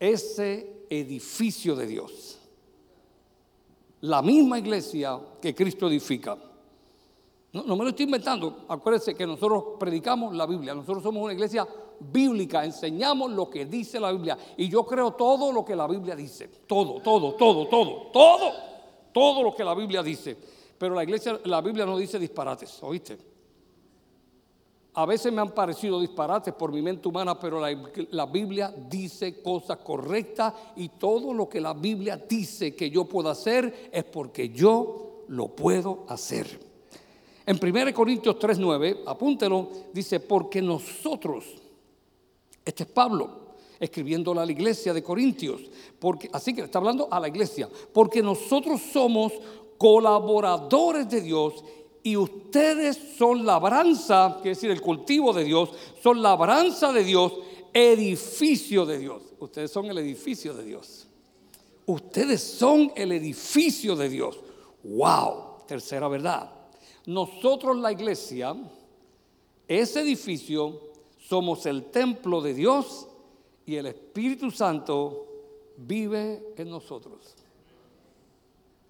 ese 0.00 0.86
edificio 0.88 1.76
de 1.76 1.86
Dios. 1.86 2.38
La 4.00 4.22
misma 4.22 4.58
iglesia 4.58 5.20
que 5.38 5.54
Cristo 5.54 5.86
edifica. 5.86 6.47
No, 7.52 7.64
me 7.76 7.82
lo 7.84 7.88
estoy 7.88 8.04
inventando. 8.04 8.64
Acuérdense 8.68 9.14
que 9.14 9.26
nosotros 9.26 9.64
predicamos 9.78 10.34
la 10.34 10.46
Biblia. 10.46 10.74
Nosotros 10.74 11.02
somos 11.02 11.22
una 11.22 11.32
iglesia 11.32 11.66
bíblica. 11.98 12.64
Enseñamos 12.64 13.32
lo 13.32 13.48
que 13.48 13.64
dice 13.64 13.98
la 13.98 14.12
Biblia. 14.12 14.36
Y 14.56 14.68
yo 14.68 14.84
creo 14.84 15.12
todo 15.12 15.50
lo 15.50 15.64
que 15.64 15.74
la 15.74 15.86
Biblia 15.86 16.14
dice. 16.14 16.48
Todo, 16.66 17.00
todo, 17.00 17.34
todo, 17.34 17.66
todo, 17.66 18.10
todo. 18.12 18.52
Todo 19.12 19.42
lo 19.42 19.54
que 19.54 19.64
la 19.64 19.74
Biblia 19.74 20.02
dice. 20.02 20.36
Pero 20.76 20.94
la 20.94 21.02
iglesia, 21.02 21.40
la 21.44 21.62
Biblia 21.62 21.86
no 21.86 21.96
dice 21.96 22.18
disparates. 22.18 22.82
¿Oíste? 22.82 23.18
A 24.94 25.06
veces 25.06 25.32
me 25.32 25.40
han 25.40 25.50
parecido 25.50 26.00
disparates 26.00 26.52
por 26.54 26.72
mi 26.72 26.82
mente 26.82 27.08
humana, 27.08 27.38
pero 27.38 27.60
la, 27.60 28.26
Biblia 28.26 28.74
dice 28.90 29.40
cosas 29.40 29.78
correctas 29.78 30.52
y 30.76 30.88
todo 30.88 31.32
lo 31.32 31.48
que 31.48 31.60
la 31.60 31.72
Biblia 31.72 32.16
dice 32.16 32.74
que 32.74 32.90
yo 32.90 33.04
puedo 33.04 33.30
hacer 33.30 33.90
es 33.92 34.04
porque 34.04 34.48
yo 34.48 35.24
lo 35.28 35.54
puedo 35.54 36.04
hacer. 36.08 36.67
En 37.48 37.56
1 37.58 37.94
Corintios 37.94 38.38
3:9, 38.38 39.04
apúntelo, 39.06 39.70
dice, 39.90 40.20
porque 40.20 40.60
nosotros, 40.60 41.46
este 42.62 42.82
es 42.82 42.90
Pablo, 42.90 43.54
escribiéndole 43.80 44.42
a 44.42 44.44
la 44.44 44.52
iglesia 44.52 44.92
de 44.92 45.02
Corintios, 45.02 45.62
porque, 45.98 46.28
así 46.30 46.52
que 46.52 46.60
está 46.60 46.76
hablando 46.76 47.08
a 47.10 47.18
la 47.18 47.26
iglesia, 47.26 47.66
porque 47.94 48.22
nosotros 48.22 48.82
somos 48.92 49.32
colaboradores 49.78 51.08
de 51.08 51.22
Dios 51.22 51.64
y 52.02 52.18
ustedes 52.18 52.98
son 53.16 53.46
labranza, 53.46 54.34
quiere 54.42 54.50
decir 54.50 54.70
el 54.70 54.82
cultivo 54.82 55.32
de 55.32 55.44
Dios, 55.44 55.70
son 56.02 56.20
labranza 56.20 56.92
de 56.92 57.02
Dios, 57.02 57.32
edificio 57.72 58.84
de 58.84 58.98
Dios. 58.98 59.22
Ustedes 59.38 59.70
son 59.70 59.86
el 59.86 59.96
edificio 59.96 60.52
de 60.52 60.64
Dios. 60.64 61.08
Ustedes 61.86 62.42
son 62.42 62.92
el 62.94 63.10
edificio 63.12 63.96
de 63.96 64.10
Dios. 64.10 64.38
¡Wow! 64.84 65.64
Tercera 65.66 66.08
verdad. 66.08 66.57
Nosotros 67.08 67.78
la 67.78 67.90
iglesia, 67.90 68.54
ese 69.66 70.00
edificio, 70.02 70.78
somos 71.18 71.64
el 71.64 71.84
templo 71.84 72.42
de 72.42 72.52
Dios 72.52 73.08
y 73.64 73.76
el 73.76 73.86
Espíritu 73.86 74.50
Santo 74.50 75.26
vive 75.78 76.52
en 76.58 76.68
nosotros. 76.68 77.34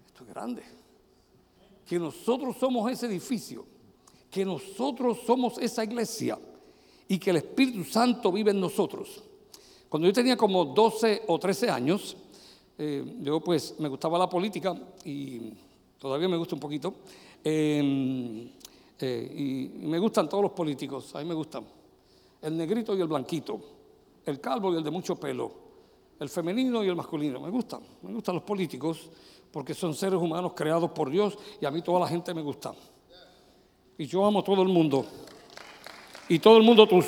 Esto 0.05 0.23
es 0.25 0.29
grande 0.29 0.63
que 1.87 1.97
nosotros 1.97 2.57
somos 2.57 2.91
ese 2.91 3.05
edificio, 3.05 3.65
que 4.29 4.43
nosotros 4.43 5.19
somos 5.25 5.57
esa 5.57 5.85
iglesia 5.85 6.37
y 7.07 7.17
que 7.17 7.29
el 7.29 7.37
Espíritu 7.37 7.85
Santo 7.85 8.33
vive 8.33 8.51
en 8.51 8.59
nosotros. 8.59 9.23
Cuando 9.87 10.09
yo 10.09 10.13
tenía 10.13 10.35
como 10.35 10.65
12 10.65 11.23
o 11.25 11.39
13 11.39 11.69
años, 11.69 12.17
eh, 12.77 13.15
yo 13.21 13.39
pues 13.39 13.79
me 13.79 13.87
gustaba 13.87 14.19
la 14.19 14.27
política 14.27 14.77
y 15.05 15.53
todavía 15.97 16.27
me 16.27 16.35
gusta 16.35 16.55
un 16.55 16.59
poquito. 16.59 16.95
Em, 17.43 18.49
eh, 18.99 19.71
y, 19.81 19.87
me 19.87 19.97
gustan 19.99 20.27
todos 20.27 20.43
los 20.43 20.51
políticos, 20.51 21.15
a 21.15 21.19
mí 21.19 21.25
me 21.25 21.33
gustan. 21.33 21.65
El 22.41 22.57
negrito 22.57 22.95
y 22.95 23.01
el 23.01 23.07
blanquito, 23.07 23.59
el 24.25 24.39
calvo 24.39 24.73
y 24.73 24.77
el 24.77 24.83
de 24.83 24.91
mucho 24.91 25.15
pelo, 25.19 25.51
el 26.19 26.29
femenino 26.29 26.83
y 26.83 26.87
el 26.87 26.95
masculino, 26.95 27.39
me 27.39 27.49
gustan, 27.49 27.81
me 28.01 28.13
gustan 28.13 28.35
los 28.35 28.43
políticos 28.43 29.09
porque 29.51 29.73
son 29.73 29.93
seres 29.93 30.19
humanos 30.19 30.53
creados 30.55 30.91
por 30.91 31.09
Dios 31.09 31.37
y 31.59 31.65
a 31.65 31.71
mí 31.71 31.81
toda 31.81 32.01
la 32.01 32.07
gente 32.07 32.33
me 32.33 32.41
gusta. 32.41 32.73
Y 33.97 34.05
yo 34.05 34.25
amo 34.25 34.39
a 34.39 34.43
todo 34.43 34.61
el 34.61 34.69
mundo 34.69 35.05
y 36.29 36.37
todo 36.37 36.57
el 36.57 36.63
mundo 36.63 36.87
tus 36.87 37.05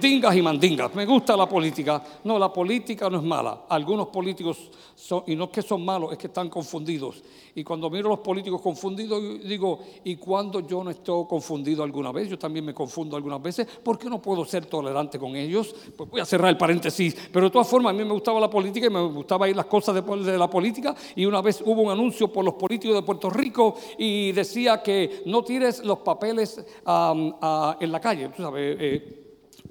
dingas 0.00 0.36
y 0.36 0.42
mandingas. 0.42 0.92
Me 0.94 1.06
gusta 1.06 1.36
la 1.36 1.48
política. 1.48 2.02
No, 2.24 2.38
la 2.38 2.52
política 2.52 3.08
no 3.08 3.18
es 3.18 3.22
mala. 3.22 3.62
Algunos 3.68 4.08
políticos, 4.08 4.68
son, 4.96 5.22
y 5.28 5.36
no 5.36 5.44
es 5.44 5.50
que 5.50 5.62
son 5.62 5.84
malos, 5.84 6.12
es 6.12 6.18
que 6.18 6.26
están 6.26 6.48
confundidos. 6.48 7.22
Y 7.54 7.62
cuando 7.62 7.88
miro 7.88 8.08
a 8.08 8.10
los 8.10 8.18
políticos 8.18 8.60
confundidos, 8.60 9.22
digo, 9.44 9.78
¿y 10.02 10.16
cuando 10.16 10.58
yo 10.58 10.82
no 10.82 10.90
estoy 10.90 11.24
confundido 11.28 11.84
alguna 11.84 12.10
vez? 12.10 12.28
Yo 12.28 12.36
también 12.36 12.64
me 12.64 12.74
confundo 12.74 13.16
algunas 13.16 13.40
veces. 13.40 13.64
¿Por 13.64 13.96
qué 13.96 14.10
no 14.10 14.20
puedo 14.20 14.44
ser 14.44 14.66
tolerante 14.66 15.20
con 15.20 15.36
ellos? 15.36 15.72
Pues 15.96 16.10
voy 16.10 16.20
a 16.20 16.24
cerrar 16.24 16.50
el 16.50 16.56
paréntesis. 16.56 17.16
Pero 17.32 17.46
de 17.46 17.50
todas 17.52 17.68
formas, 17.68 17.90
a 17.90 17.92
mí 17.96 18.04
me 18.04 18.12
gustaba 18.12 18.40
la 18.40 18.50
política 18.50 18.88
y 18.88 18.90
me 18.90 19.06
gustaba 19.06 19.48
ir 19.48 19.54
las 19.54 19.66
cosas 19.66 19.94
de, 19.94 20.02
de 20.02 20.36
la 20.36 20.50
política. 20.50 20.96
Y 21.14 21.26
una 21.26 21.40
vez 21.40 21.62
hubo 21.64 21.82
un 21.82 21.92
anuncio 21.92 22.32
por 22.32 22.44
los 22.44 22.54
políticos 22.54 22.96
de 22.96 23.02
Puerto 23.02 23.30
Rico 23.30 23.76
y 23.98 24.32
decía 24.32 24.82
que 24.82 25.22
no 25.26 25.44
tires 25.44 25.84
los 25.84 25.98
papeles 25.98 26.58
en 26.58 27.92
la 27.92 28.00
calle. 28.02 28.30
Tú 28.30 28.42
sabes 28.42 28.63
eh, 28.72 29.20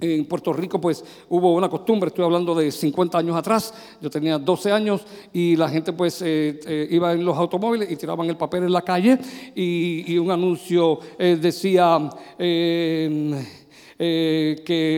en 0.00 0.24
Puerto 0.26 0.52
Rico 0.52 0.80
pues 0.80 1.04
hubo 1.28 1.54
una 1.54 1.68
costumbre, 1.68 2.08
estoy 2.08 2.24
hablando 2.24 2.52
de 2.54 2.72
50 2.72 3.16
años 3.16 3.36
atrás, 3.36 3.72
yo 4.00 4.10
tenía 4.10 4.38
12 4.38 4.72
años 4.72 5.06
y 5.32 5.54
la 5.56 5.68
gente 5.68 5.92
pues 5.92 6.20
eh, 6.22 6.88
iba 6.90 7.12
en 7.12 7.24
los 7.24 7.36
automóviles 7.36 7.88
y 7.90 7.96
tiraban 7.96 8.28
el 8.28 8.36
papel 8.36 8.64
en 8.64 8.72
la 8.72 8.82
calle 8.82 9.18
y, 9.54 10.18
un 10.18 10.32
anuncio 10.32 10.98
decía 11.18 12.10
que 12.36 13.44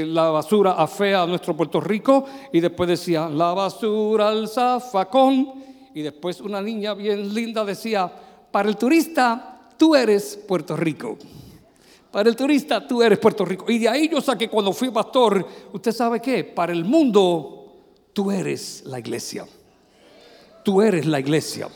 la 0.09 0.31
basura 0.31 0.73
afea 0.73 1.23
a 1.23 1.26
nuestro 1.26 1.55
Puerto 1.55 1.81
Rico 1.81 2.25
y 2.53 2.61
después 2.61 2.88
decía 2.88 3.29
la 3.29 3.53
basura 3.53 4.29
al 4.29 4.49
zafacón 4.49 5.53
y 5.95 6.03
después 6.03 6.41
una 6.41 6.62
niña 6.62 6.95
bien 6.95 7.35
linda 7.35 7.65
decía, 7.65 8.11
para 8.50 8.69
el 8.69 8.76
turista 8.76 9.69
tú 9.76 9.95
eres 9.95 10.43
Puerto 10.49 10.76
Rico. 10.76 11.19
Para 12.16 12.30
el 12.30 12.35
turista, 12.35 12.88
tú 12.88 13.02
eres 13.02 13.18
Puerto 13.18 13.44
Rico. 13.44 13.70
Y 13.70 13.76
de 13.76 13.90
ahí 13.90 14.08
yo 14.08 14.23
saqué 14.23 14.49
cuando 14.49 14.73
fui 14.73 14.90
pastor, 14.90 15.46
usted 15.70 15.92
sabe 15.92 16.18
qué, 16.18 16.44
para 16.44 16.73
el 16.73 16.82
mundo, 16.82 17.75
tú 18.14 18.30
eres 18.30 18.85
la 18.87 18.99
iglesia. 18.99 19.44
Tú 20.64 20.80
eres 20.80 21.04
la 21.04 21.20
iglesia. 21.20 21.68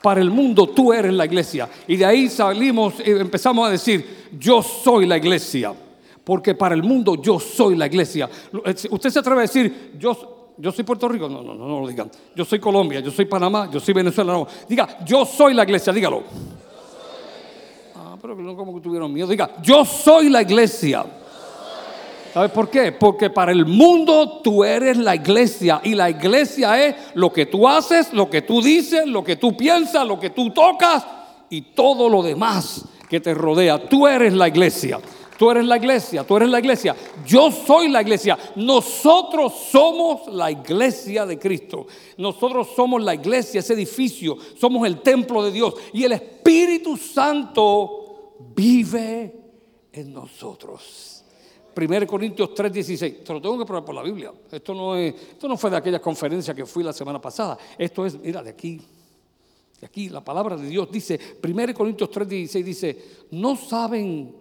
Para 0.00 0.20
el 0.20 0.30
mundo, 0.30 0.68
tú 0.68 0.92
eres 0.92 1.12
la 1.12 1.24
iglesia. 1.24 1.68
Y 1.88 1.96
de 1.96 2.04
ahí 2.04 2.28
salimos 2.28 2.94
y 3.04 3.10
empezamos 3.10 3.66
a 3.66 3.72
decir, 3.72 4.28
yo 4.38 4.62
soy 4.62 5.04
la 5.04 5.16
iglesia. 5.16 5.74
Porque 6.22 6.54
para 6.54 6.76
el 6.76 6.84
mundo 6.84 7.20
yo 7.20 7.40
soy 7.40 7.74
la 7.74 7.86
iglesia. 7.86 8.30
Eh, 8.64 8.74
usted 8.88 9.10
se 9.10 9.18
atreve 9.18 9.38
a 9.38 9.42
decir, 9.42 9.96
yo, 9.98 10.52
yo 10.58 10.70
soy 10.70 10.84
Puerto 10.84 11.08
Rico. 11.08 11.28
No, 11.28 11.42
no, 11.42 11.56
no, 11.56 11.66
no 11.66 11.80
lo 11.80 11.88
digan. 11.88 12.08
Yo 12.36 12.44
soy 12.44 12.60
Colombia, 12.60 13.00
yo 13.00 13.10
soy 13.10 13.24
Panamá, 13.24 13.68
yo 13.68 13.80
soy 13.80 13.94
Venezuela. 13.94 14.32
No, 14.32 14.46
diga, 14.68 15.04
yo 15.04 15.26
soy 15.26 15.54
la 15.54 15.64
iglesia, 15.64 15.92
dígalo 15.92 16.22
pero 18.20 18.36
no 18.36 18.56
como 18.56 18.74
que 18.74 18.80
tuvieron 18.80 19.12
miedo. 19.12 19.28
Diga, 19.28 19.50
yo 19.62 19.84
soy 19.84 20.28
la 20.28 20.42
iglesia. 20.42 21.04
¿Sabes 22.32 22.52
por 22.52 22.70
qué? 22.70 22.92
Porque 22.92 23.28
para 23.30 23.50
el 23.50 23.66
mundo 23.66 24.40
tú 24.42 24.62
eres 24.62 24.96
la 24.96 25.16
iglesia 25.16 25.80
y 25.82 25.94
la 25.94 26.10
iglesia 26.10 26.84
es 26.84 26.94
lo 27.14 27.32
que 27.32 27.46
tú 27.46 27.66
haces, 27.66 28.12
lo 28.12 28.30
que 28.30 28.42
tú 28.42 28.62
dices, 28.62 29.06
lo 29.06 29.24
que 29.24 29.36
tú 29.36 29.56
piensas, 29.56 30.06
lo 30.06 30.20
que 30.20 30.30
tú 30.30 30.50
tocas 30.50 31.04
y 31.48 31.62
todo 31.62 32.08
lo 32.08 32.22
demás 32.22 32.84
que 33.08 33.18
te 33.18 33.34
rodea. 33.34 33.88
Tú 33.88 34.06
eres 34.06 34.32
la 34.32 34.46
iglesia. 34.46 35.00
Tú 35.36 35.50
eres 35.50 35.64
la 35.64 35.78
iglesia, 35.78 36.22
tú 36.22 36.36
eres 36.36 36.50
la 36.50 36.58
iglesia. 36.58 36.94
Yo 37.26 37.50
soy 37.50 37.88
la 37.88 38.02
iglesia. 38.02 38.36
Nosotros 38.56 39.54
somos 39.70 40.28
la 40.28 40.50
iglesia 40.50 41.24
de 41.24 41.38
Cristo. 41.38 41.86
Nosotros 42.18 42.68
somos 42.76 43.02
la 43.02 43.14
iglesia, 43.14 43.60
ese 43.60 43.72
edificio. 43.72 44.36
Somos 44.60 44.86
el 44.86 45.00
templo 45.00 45.42
de 45.42 45.50
Dios. 45.50 45.72
Y 45.94 46.04
el 46.04 46.12
Espíritu 46.12 46.98
Santo 46.98 48.09
vive 48.54 49.34
en 49.92 50.12
nosotros. 50.12 51.24
1 51.74 52.06
Corintios 52.06 52.50
3:16. 52.54 53.24
Te 53.24 53.32
lo 53.32 53.40
tengo 53.40 53.58
que 53.58 53.64
probar 53.64 53.84
por 53.84 53.94
la 53.94 54.02
Biblia. 54.02 54.32
Esto 54.50 54.74
no, 54.74 54.96
es, 54.96 55.14
esto 55.14 55.48
no 55.48 55.56
fue 55.56 55.70
de 55.70 55.76
aquella 55.76 56.00
conferencia 56.00 56.54
que 56.54 56.66
fui 56.66 56.82
la 56.82 56.92
semana 56.92 57.20
pasada. 57.20 57.58
Esto 57.78 58.04
es, 58.06 58.18
mira, 58.18 58.42
de 58.42 58.50
aquí. 58.50 58.80
De 59.80 59.86
aquí, 59.86 60.10
la 60.10 60.22
palabra 60.22 60.56
de 60.56 60.68
Dios 60.68 60.90
dice, 60.90 61.18
1 61.42 61.74
Corintios 61.74 62.10
3:16 62.10 62.64
dice, 62.64 63.04
¿no 63.30 63.56
saben 63.56 64.34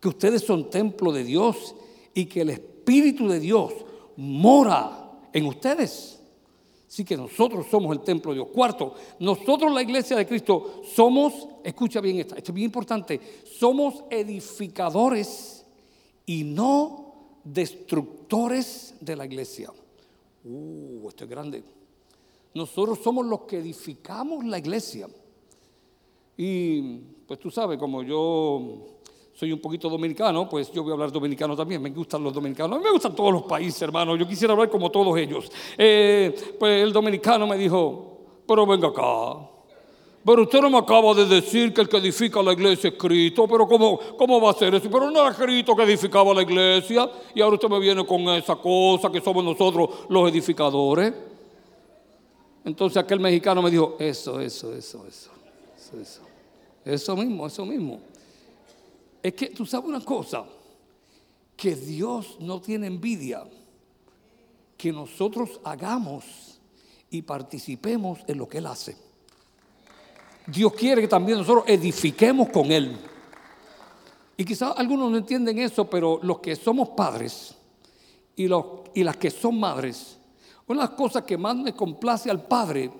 que 0.00 0.08
ustedes 0.08 0.42
son 0.42 0.70
templo 0.70 1.12
de 1.12 1.24
Dios 1.24 1.74
y 2.14 2.26
que 2.26 2.40
el 2.42 2.50
Espíritu 2.50 3.28
de 3.28 3.40
Dios 3.40 3.72
mora 4.16 5.10
en 5.32 5.46
ustedes? 5.46 6.16
Así 6.88 7.04
que 7.04 7.16
nosotros 7.16 7.66
somos 7.70 7.94
el 7.94 8.02
templo 8.02 8.32
de 8.32 8.36
Dios. 8.36 8.48
Cuarto, 8.54 8.94
nosotros 9.18 9.70
la 9.70 9.82
iglesia 9.82 10.16
de 10.16 10.26
Cristo 10.26 10.80
somos, 10.94 11.46
escucha 11.62 12.00
bien 12.00 12.20
esto, 12.20 12.36
esto 12.36 12.52
es 12.52 12.54
bien 12.54 12.66
importante, 12.66 13.20
somos 13.58 14.04
edificadores 14.10 15.64
y 16.26 16.44
no 16.44 17.14
destructores 17.44 18.94
de 19.00 19.16
la 19.16 19.24
iglesia. 19.24 19.70
Uh, 20.44 21.08
esto 21.08 21.24
es 21.24 21.30
grande. 21.30 21.64
Nosotros 22.54 22.98
somos 23.02 23.26
los 23.26 23.42
que 23.42 23.58
edificamos 23.58 24.44
la 24.44 24.58
iglesia. 24.58 25.08
Y 26.36 26.98
pues 27.26 27.38
tú 27.38 27.50
sabes, 27.50 27.78
como 27.78 28.02
yo 28.02 28.98
soy 29.34 29.52
un 29.52 29.60
poquito 29.60 29.88
dominicano, 29.88 30.48
pues 30.48 30.70
yo 30.72 30.82
voy 30.82 30.92
a 30.92 30.94
hablar 30.94 31.12
dominicano 31.12 31.56
también. 31.56 31.82
Me 31.82 31.90
gustan 31.90 32.22
los 32.22 32.32
dominicanos. 32.32 32.76
A 32.76 32.78
mí 32.78 32.84
me 32.84 32.92
gustan 32.92 33.14
todos 33.14 33.32
los 33.32 33.42
países, 33.42 33.80
hermano. 33.82 34.16
Yo 34.16 34.26
quisiera 34.26 34.52
hablar 34.52 34.70
como 34.70 34.90
todos 34.90 35.16
ellos. 35.18 35.50
Eh, 35.76 36.34
pues 36.58 36.82
el 36.82 36.92
dominicano 36.92 37.46
me 37.46 37.56
dijo, 37.56 38.18
pero 38.46 38.66
venga 38.66 38.88
acá. 38.88 39.55
Pero 40.26 40.42
usted 40.42 40.60
no 40.60 40.70
me 40.70 40.78
acaba 40.78 41.14
de 41.14 41.24
decir 41.24 41.72
que 41.72 41.82
el 41.82 41.88
que 41.88 41.98
edifica 41.98 42.42
la 42.42 42.52
iglesia 42.52 42.90
es 42.90 42.96
Cristo, 42.96 43.46
pero 43.46 43.64
¿cómo, 43.64 43.96
¿cómo 44.18 44.40
va 44.40 44.50
a 44.50 44.54
ser 44.54 44.74
eso? 44.74 44.90
Pero 44.90 45.08
no 45.08 45.20
era 45.24 45.32
Cristo 45.32 45.76
que 45.76 45.84
edificaba 45.84 46.34
la 46.34 46.42
iglesia 46.42 47.08
y 47.32 47.40
ahora 47.40 47.54
usted 47.54 47.68
me 47.68 47.78
viene 47.78 48.04
con 48.04 48.22
esa 48.30 48.56
cosa 48.56 49.08
que 49.08 49.20
somos 49.20 49.44
nosotros 49.44 49.88
los 50.08 50.28
edificadores. 50.28 51.14
Entonces 52.64 52.96
aquel 52.96 53.20
mexicano 53.20 53.62
me 53.62 53.70
dijo, 53.70 53.94
eso, 54.00 54.40
eso, 54.40 54.74
eso, 54.74 55.06
eso, 55.06 55.30
eso, 55.78 56.00
eso, 56.00 56.22
eso 56.84 57.16
mismo, 57.16 57.46
eso 57.46 57.64
mismo. 57.64 58.00
Es 59.22 59.32
que 59.32 59.50
tú 59.50 59.64
sabes 59.64 59.88
una 59.88 60.00
cosa, 60.00 60.44
que 61.56 61.76
Dios 61.76 62.36
no 62.40 62.60
tiene 62.60 62.88
envidia 62.88 63.44
que 64.76 64.90
nosotros 64.90 65.60
hagamos 65.62 66.58
y 67.10 67.22
participemos 67.22 68.18
en 68.26 68.38
lo 68.38 68.48
que 68.48 68.58
Él 68.58 68.66
hace. 68.66 69.05
Dios 70.46 70.72
quiere 70.74 71.00
que 71.00 71.08
también 71.08 71.38
nosotros 71.38 71.64
edifiquemos 71.66 72.48
con 72.50 72.70
Él. 72.70 72.96
Y 74.36 74.44
quizás 74.44 74.74
algunos 74.76 75.10
no 75.10 75.16
entienden 75.16 75.58
eso, 75.58 75.88
pero 75.88 76.20
los 76.22 76.40
que 76.40 76.54
somos 76.56 76.90
padres 76.90 77.54
y, 78.36 78.46
los, 78.46 78.64
y 78.94 79.02
las 79.02 79.16
que 79.16 79.30
son 79.30 79.58
madres, 79.58 80.18
una 80.66 80.82
de 80.82 80.88
las 80.88 80.96
cosas 80.96 81.24
que 81.24 81.38
más 81.38 81.56
me 81.56 81.72
complace 81.72 82.30
al 82.30 82.42
Padre, 82.42 82.90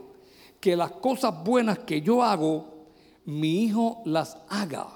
que 0.61 0.77
las 0.77 0.93
cosas 0.93 1.45
buenas 1.45 1.81
que 1.81 2.01
yo 2.01 2.23
hago, 2.23 2.87
mi 3.27 3.65
hijo 3.65 4.03
las 4.05 4.39
haga, 4.49 4.87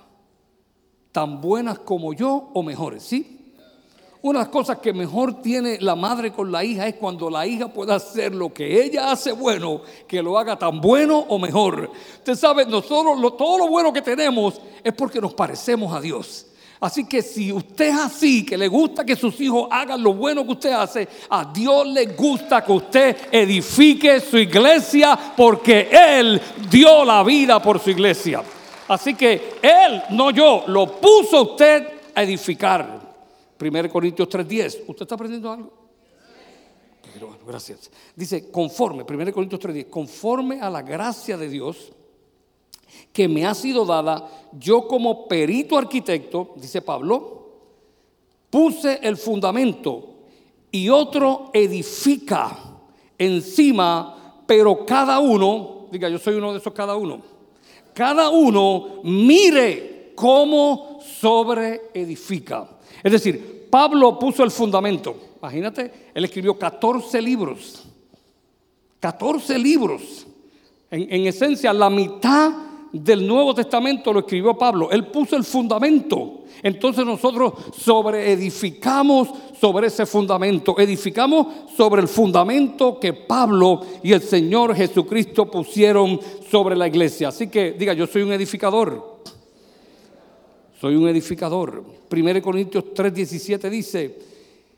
tan 1.12 1.40
buenas 1.40 1.80
como 1.80 2.12
yo 2.14 2.50
o 2.54 2.62
mejores, 2.62 3.02
¿sí? 3.02 3.39
Una 4.22 4.40
de 4.40 4.44
las 4.44 4.52
cosas 4.52 4.78
que 4.78 4.92
mejor 4.92 5.40
tiene 5.40 5.78
la 5.80 5.94
madre 5.94 6.30
con 6.30 6.52
la 6.52 6.62
hija 6.62 6.86
es 6.86 6.96
cuando 6.96 7.30
la 7.30 7.46
hija 7.46 7.68
pueda 7.68 7.94
hacer 7.94 8.34
lo 8.34 8.52
que 8.52 8.82
ella 8.82 9.10
hace 9.10 9.32
bueno, 9.32 9.80
que 10.06 10.22
lo 10.22 10.38
haga 10.38 10.58
tan 10.58 10.78
bueno 10.78 11.24
o 11.28 11.38
mejor. 11.38 11.90
Usted 12.18 12.34
sabe, 12.34 12.66
nosotros 12.66 13.36
todo 13.38 13.56
lo 13.56 13.68
bueno 13.68 13.90
que 13.94 14.02
tenemos 14.02 14.60
es 14.84 14.92
porque 14.92 15.22
nos 15.22 15.32
parecemos 15.32 15.94
a 15.94 16.02
Dios. 16.02 16.46
Así 16.80 17.06
que 17.06 17.22
si 17.22 17.50
usted 17.50 17.88
es 17.88 17.96
así, 17.96 18.44
que 18.44 18.58
le 18.58 18.68
gusta 18.68 19.06
que 19.06 19.16
sus 19.16 19.40
hijos 19.40 19.68
hagan 19.70 20.02
lo 20.02 20.12
bueno 20.12 20.44
que 20.44 20.52
usted 20.52 20.72
hace, 20.72 21.08
a 21.30 21.46
Dios 21.46 21.86
le 21.86 22.06
gusta 22.06 22.62
que 22.62 22.72
usted 22.72 23.16
edifique 23.32 24.20
su 24.20 24.36
iglesia 24.36 25.18
porque 25.34 25.88
Él 25.90 26.38
dio 26.70 27.06
la 27.06 27.22
vida 27.22 27.60
por 27.60 27.78
su 27.80 27.88
iglesia. 27.88 28.42
Así 28.88 29.14
que 29.14 29.54
Él, 29.62 30.02
no 30.10 30.30
yo, 30.30 30.64
lo 30.66 31.00
puso 31.00 31.52
usted 31.52 31.86
a 32.14 32.22
edificar. 32.22 32.99
1 33.60 33.90
Corintios 33.90 34.28
3:10. 34.28 34.84
¿Usted 34.86 35.02
está 35.02 35.14
aprendiendo 35.14 35.52
algo? 35.52 35.90
gracias. 37.46 37.90
Dice, 38.14 38.50
conforme, 38.50 39.04
1 39.04 39.32
Corintios 39.32 39.60
3:10, 39.60 39.90
conforme 39.90 40.60
a 40.60 40.70
la 40.70 40.82
gracia 40.82 41.36
de 41.36 41.48
Dios 41.48 41.92
que 43.12 43.28
me 43.28 43.44
ha 43.46 43.54
sido 43.54 43.84
dada, 43.84 44.28
yo 44.52 44.86
como 44.86 45.26
perito 45.26 45.76
arquitecto, 45.76 46.54
dice 46.56 46.82
Pablo, 46.82 47.40
puse 48.48 49.00
el 49.02 49.16
fundamento 49.16 50.14
y 50.70 50.88
otro 50.88 51.50
edifica 51.52 52.56
encima, 53.18 54.42
pero 54.46 54.84
cada 54.86 55.18
uno, 55.18 55.86
diga, 55.90 56.08
yo 56.08 56.18
soy 56.18 56.34
uno 56.34 56.52
de 56.52 56.58
esos 56.58 56.72
cada 56.72 56.96
uno, 56.96 57.20
cada 57.92 58.30
uno 58.30 59.00
mire 59.02 60.12
cómo 60.14 61.00
sobre 61.02 61.90
edifica. 61.94 62.68
Es 63.02 63.12
decir, 63.12 63.68
Pablo 63.70 64.18
puso 64.18 64.42
el 64.42 64.50
fundamento. 64.50 65.16
Imagínate, 65.40 66.10
él 66.12 66.24
escribió 66.24 66.58
14 66.58 67.22
libros. 67.22 67.86
14 68.98 69.58
libros. 69.58 70.26
En, 70.90 71.26
esencia, 71.26 71.72
la 71.72 71.88
mitad 71.88 72.52
del 72.92 73.26
Nuevo 73.26 73.54
Testamento 73.54 74.12
lo 74.12 74.20
escribió 74.20 74.58
Pablo. 74.58 74.90
Él 74.90 75.06
puso 75.06 75.36
el 75.36 75.44
fundamento. 75.44 76.40
Entonces 76.62 77.06
nosotros 77.06 77.54
sobre 77.76 78.32
edificamos 78.32 79.28
sobre 79.58 79.86
ese 79.86 80.04
fundamento. 80.04 80.78
Edificamos 80.78 81.46
sobre 81.76 82.02
el 82.02 82.08
fundamento 82.08 82.98
que 82.98 83.12
Pablo 83.12 83.80
y 84.02 84.12
el 84.12 84.20
Señor 84.20 84.74
Jesucristo 84.74 85.50
pusieron 85.50 86.20
sobre 86.50 86.76
la 86.76 86.88
iglesia. 86.88 87.28
Así 87.28 87.48
que 87.48 87.72
diga, 87.72 87.92
yo 87.92 88.06
soy 88.06 88.22
un 88.22 88.32
edificador. 88.32 89.09
Soy 90.80 90.96
un 90.96 91.06
edificador. 91.08 91.84
1 92.10 92.42
Corintios 92.42 92.84
3:17 92.94 93.68
dice, 93.68 94.18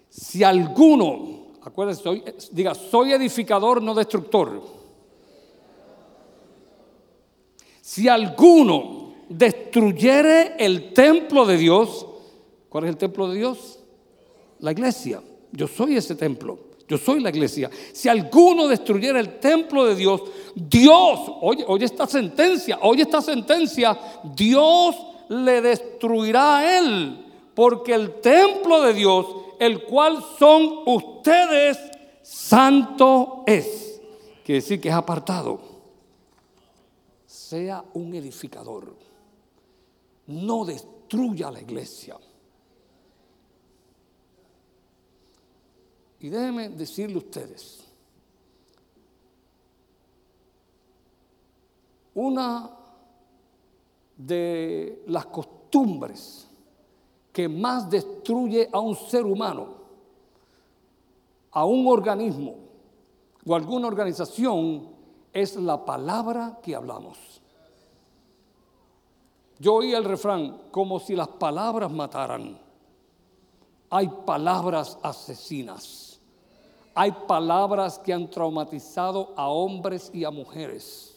si 0.08 0.42
alguno, 0.42 1.52
acuérdense, 1.62 2.24
diga, 2.50 2.74
soy 2.74 3.12
edificador, 3.12 3.80
no 3.80 3.94
destructor. 3.94 4.60
Si 7.80 8.08
alguno 8.08 9.14
destruyere 9.28 10.56
el 10.58 10.92
templo 10.92 11.46
de 11.46 11.56
Dios, 11.56 12.04
¿cuál 12.68 12.84
es 12.84 12.90
el 12.90 12.96
templo 12.96 13.28
de 13.28 13.36
Dios? 13.36 13.78
La 14.58 14.72
iglesia. 14.72 15.22
Yo 15.52 15.68
soy 15.68 15.96
ese 15.96 16.16
templo. 16.16 16.58
Yo 16.88 16.98
soy 16.98 17.20
la 17.20 17.30
iglesia. 17.30 17.70
Si 17.92 18.08
alguno 18.08 18.66
destruyera 18.66 19.20
el 19.20 19.38
templo 19.38 19.84
de 19.84 19.94
Dios, 19.94 20.20
Dios, 20.56 21.20
oye, 21.40 21.64
oye 21.68 21.84
esta 21.84 22.08
sentencia, 22.08 22.80
oye 22.82 23.02
esta 23.02 23.22
sentencia, 23.22 23.96
Dios 24.34 24.96
le 25.32 25.62
destruirá 25.62 26.58
a 26.58 26.78
él, 26.78 27.24
porque 27.54 27.94
el 27.94 28.20
templo 28.20 28.82
de 28.82 28.92
Dios, 28.92 29.26
el 29.58 29.84
cual 29.84 30.22
son 30.38 30.82
ustedes, 30.86 31.78
santo 32.22 33.42
es. 33.46 34.00
Quiere 34.44 34.60
decir 34.60 34.80
que 34.80 34.90
es 34.90 34.94
apartado. 34.94 35.60
Sea 37.26 37.82
un 37.94 38.14
edificador. 38.14 38.94
No 40.26 40.64
destruya 40.66 41.50
la 41.50 41.60
iglesia. 41.60 42.18
Y 46.20 46.28
déjenme 46.28 46.68
decirle 46.68 47.16
a 47.16 47.18
ustedes, 47.18 47.84
una 52.14 52.81
de 54.26 55.02
las 55.06 55.26
costumbres 55.26 56.48
que 57.32 57.48
más 57.48 57.88
destruye 57.88 58.68
a 58.72 58.78
un 58.78 58.94
ser 58.94 59.24
humano, 59.24 59.68
a 61.50 61.64
un 61.64 61.86
organismo 61.86 62.56
o 63.44 63.54
alguna 63.54 63.88
organización, 63.88 64.90
es 65.32 65.56
la 65.56 65.84
palabra 65.84 66.58
que 66.62 66.76
hablamos. 66.76 67.40
Yo 69.58 69.74
oí 69.74 69.94
el 69.94 70.04
refrán 70.04 70.60
como 70.70 71.00
si 71.00 71.16
las 71.16 71.28
palabras 71.28 71.90
mataran. 71.90 72.58
Hay 73.90 74.08
palabras 74.26 74.98
asesinas. 75.02 76.20
Hay 76.94 77.12
palabras 77.26 77.98
que 77.98 78.12
han 78.12 78.28
traumatizado 78.28 79.32
a 79.36 79.48
hombres 79.48 80.10
y 80.12 80.24
a 80.24 80.30
mujeres 80.30 81.11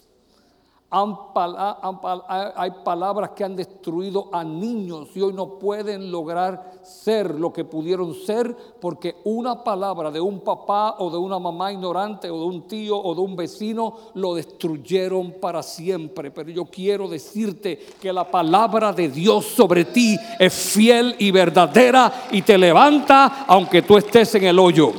hay 2.58 2.71
palabras 2.84 3.31
que 3.31 3.43
han 3.43 3.55
destruido 3.55 4.29
a 4.31 4.43
niños 4.43 5.10
y 5.13 5.21
hoy 5.21 5.34
no 5.34 5.60
pueden 5.60 6.12
lograr 6.12 6.71
ser 6.84 7.36
lo 7.36 7.51
que 7.51 7.65
pudieron 7.65 8.13
ser 8.13 8.55
porque 8.79 9.17
una 9.25 9.63
palabra 9.63 10.10
de 10.10 10.21
un 10.21 10.39
papá 10.39 10.95
o 10.99 11.10
de 11.10 11.17
una 11.17 11.38
mamá 11.38 11.73
ignorante 11.73 12.29
o 12.29 12.39
de 12.39 12.45
un 12.45 12.67
tío 12.67 12.97
o 12.97 13.13
de 13.13 13.21
un 13.21 13.36
vecino 13.36 13.95
lo 14.13 14.36
destruyeron 14.36 15.34
para 15.41 15.62
siempre. 15.63 16.31
Pero 16.31 16.51
yo 16.51 16.65
quiero 16.65 17.08
decirte 17.08 17.77
que 17.99 18.13
la 18.13 18.29
palabra 18.29 18.93
de 18.93 19.10
Dios 19.10 19.45
sobre 19.45 19.86
ti 19.86 20.17
es 20.39 20.53
fiel 20.53 21.15
y 21.19 21.31
verdadera 21.31 22.27
y 22.31 22.41
te 22.41 22.58
levanta 22.58 23.45
aunque 23.47 23.81
tú 23.81 23.97
estés 23.97 24.36
en 24.36 24.45
el 24.45 24.60
hoyo. 24.60 24.93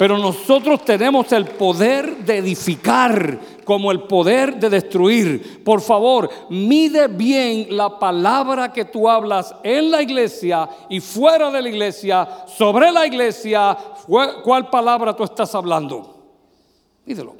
Pero 0.00 0.16
nosotros 0.16 0.82
tenemos 0.82 1.30
el 1.30 1.44
poder 1.44 2.24
de 2.24 2.38
edificar 2.38 3.38
como 3.70 3.92
el 3.92 4.02
poder 4.02 4.58
de 4.58 4.68
destruir. 4.68 5.62
Por 5.62 5.80
favor, 5.80 6.28
mide 6.48 7.06
bien 7.06 7.68
la 7.76 8.00
palabra 8.00 8.72
que 8.72 8.84
tú 8.84 9.08
hablas 9.08 9.54
en 9.62 9.92
la 9.92 10.02
iglesia 10.02 10.68
y 10.88 10.98
fuera 10.98 11.52
de 11.52 11.62
la 11.62 11.68
iglesia, 11.68 12.28
sobre 12.48 12.90
la 12.90 13.06
iglesia, 13.06 13.78
cuál 14.42 14.68
palabra 14.70 15.14
tú 15.14 15.22
estás 15.22 15.54
hablando. 15.54 16.16
Mídelo. 17.06 17.36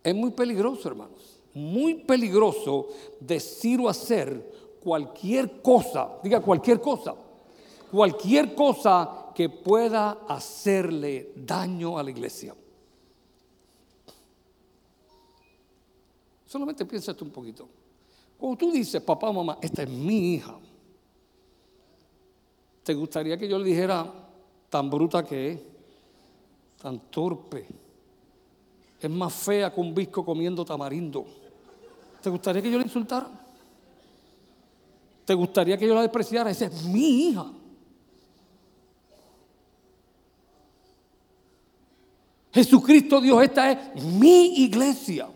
Es 0.00 0.14
muy 0.14 0.30
peligroso, 0.30 0.86
hermanos. 0.86 1.40
Muy 1.52 1.94
peligroso 1.94 2.86
decir 3.18 3.80
o 3.80 3.88
hacer 3.88 4.78
cualquier 4.80 5.60
cosa, 5.60 6.08
diga 6.22 6.38
cualquier 6.38 6.80
cosa, 6.80 7.16
cualquier 7.90 8.54
cosa 8.54 9.32
que 9.34 9.48
pueda 9.48 10.18
hacerle 10.28 11.32
daño 11.34 11.98
a 11.98 12.04
la 12.04 12.10
iglesia. 12.10 12.54
Solamente 16.48 16.86
piensa 16.86 17.14
un 17.20 17.28
poquito. 17.30 17.68
Cuando 18.38 18.56
tú 18.56 18.72
dices, 18.72 19.02
papá, 19.02 19.30
mamá, 19.30 19.58
esta 19.60 19.82
es 19.82 19.88
mi 19.90 20.34
hija, 20.34 20.56
¿te 22.82 22.94
gustaría 22.94 23.36
que 23.36 23.46
yo 23.46 23.58
le 23.58 23.66
dijera 23.66 24.10
tan 24.70 24.88
bruta 24.88 25.22
que 25.22 25.52
es, 25.52 25.60
tan 26.80 26.98
torpe? 27.10 27.66
Es 28.98 29.10
más 29.10 29.34
fea 29.34 29.72
que 29.72 29.78
un 29.78 29.94
bisco 29.94 30.24
comiendo 30.24 30.64
tamarindo. 30.64 31.26
¿Te 32.22 32.30
gustaría 32.30 32.62
que 32.62 32.70
yo 32.70 32.78
la 32.78 32.84
insultara? 32.84 33.28
¿Te 35.26 35.34
gustaría 35.34 35.76
que 35.76 35.86
yo 35.86 35.94
la 35.94 36.02
despreciara? 36.02 36.50
Esa 36.50 36.64
es 36.64 36.84
mi 36.84 37.28
hija. 37.28 37.52
Jesucristo 42.54 43.20
Dios, 43.20 43.42
esta 43.42 43.70
es 43.70 44.02
mi 44.02 44.64
iglesia. 44.64 45.28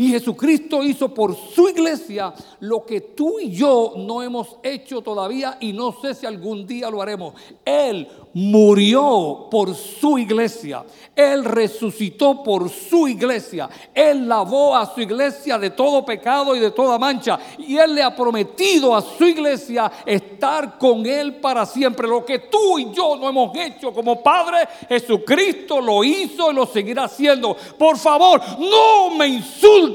Y 0.00 0.08
Jesucristo 0.08 0.82
hizo 0.82 1.12
por 1.12 1.36
su 1.36 1.68
iglesia 1.68 2.32
lo 2.60 2.86
que 2.86 3.02
tú 3.02 3.38
y 3.38 3.50
yo 3.50 3.92
no 3.98 4.22
hemos 4.22 4.56
hecho 4.62 5.02
todavía 5.02 5.58
y 5.60 5.74
no 5.74 5.94
sé 6.00 6.14
si 6.14 6.24
algún 6.24 6.66
día 6.66 6.88
lo 6.88 7.02
haremos. 7.02 7.34
Él 7.66 8.08
murió 8.32 9.48
por 9.50 9.74
su 9.74 10.16
iglesia. 10.16 10.86
Él 11.14 11.44
resucitó 11.44 12.42
por 12.42 12.70
su 12.70 13.08
iglesia. 13.08 13.68
Él 13.92 14.26
lavó 14.26 14.74
a 14.74 14.86
su 14.86 15.02
iglesia 15.02 15.58
de 15.58 15.68
todo 15.68 16.02
pecado 16.02 16.56
y 16.56 16.60
de 16.60 16.70
toda 16.70 16.98
mancha. 16.98 17.38
Y 17.58 17.76
Él 17.76 17.94
le 17.94 18.02
ha 18.02 18.16
prometido 18.16 18.96
a 18.96 19.02
su 19.02 19.26
iglesia 19.26 19.92
estar 20.06 20.78
con 20.78 21.04
Él 21.04 21.40
para 21.40 21.66
siempre. 21.66 22.08
Lo 22.08 22.24
que 22.24 22.38
tú 22.38 22.78
y 22.78 22.90
yo 22.90 23.16
no 23.16 23.28
hemos 23.28 23.54
hecho 23.54 23.92
como 23.92 24.22
Padre, 24.22 24.66
Jesucristo 24.88 25.78
lo 25.78 26.02
hizo 26.02 26.50
y 26.50 26.54
lo 26.54 26.64
seguirá 26.64 27.04
haciendo. 27.04 27.54
Por 27.76 27.98
favor, 27.98 28.40
no 28.58 29.10
me 29.14 29.26
insultes 29.26 29.89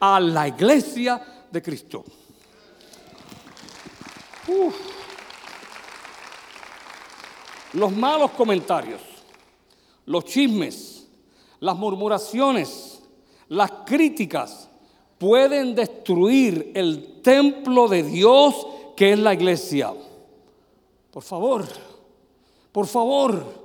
a 0.00 0.20
la 0.20 0.48
iglesia 0.48 1.46
de 1.50 1.62
Cristo. 1.62 2.04
Los 7.74 7.92
malos 7.92 8.32
comentarios, 8.32 9.00
los 10.06 10.24
chismes, 10.24 11.06
las 11.60 11.76
murmuraciones, 11.76 13.00
las 13.48 13.70
críticas 13.86 14.68
pueden 15.18 15.74
destruir 15.74 16.72
el 16.74 17.22
templo 17.22 17.88
de 17.88 18.02
Dios 18.02 18.66
que 18.96 19.12
es 19.12 19.18
la 19.18 19.32
iglesia. 19.32 19.92
Por 21.10 21.22
favor, 21.22 21.64
por 22.72 22.86
favor, 22.86 23.61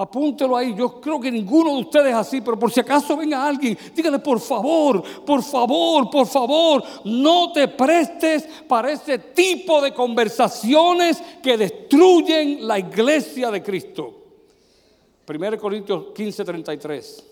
Apúntelo 0.00 0.56
ahí. 0.56 0.76
Yo 0.76 1.00
creo 1.00 1.18
que 1.18 1.30
ninguno 1.30 1.74
de 1.74 1.80
ustedes 1.80 2.06
es 2.10 2.14
así, 2.14 2.40
pero 2.40 2.56
por 2.56 2.70
si 2.70 2.78
acaso 2.78 3.16
venga 3.16 3.44
alguien, 3.44 3.76
dígale 3.94 4.20
por 4.20 4.38
favor, 4.38 5.02
por 5.24 5.42
favor, 5.42 6.08
por 6.08 6.26
favor, 6.28 6.84
no 7.04 7.50
te 7.52 7.66
prestes 7.66 8.48
para 8.68 8.92
ese 8.92 9.18
tipo 9.18 9.80
de 9.80 9.92
conversaciones 9.92 11.20
que 11.42 11.56
destruyen 11.56 12.66
la 12.66 12.78
iglesia 12.78 13.50
de 13.50 13.60
Cristo. 13.60 14.14
1 15.28 15.58
Corintios 15.58 16.06
15, 16.14 16.44
33. 16.44 17.24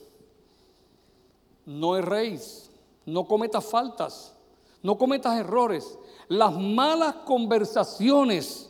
No 1.66 1.96
erréis, 1.96 2.68
no 3.06 3.24
cometas 3.26 3.64
faltas, 3.64 4.34
no 4.82 4.98
cometas 4.98 5.38
errores. 5.38 5.96
Las 6.26 6.52
malas 6.52 7.14
conversaciones 7.24 8.68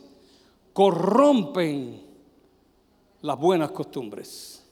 corrompen 0.73 2.06
las 3.21 3.37
buenas 3.37 3.71
costumbres. 3.71 4.63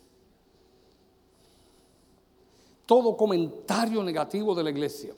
Todo 2.86 3.18
comentario 3.18 4.04
negativo 4.04 4.54
de 4.54 4.64
la 4.64 4.70
iglesia. 4.70 5.14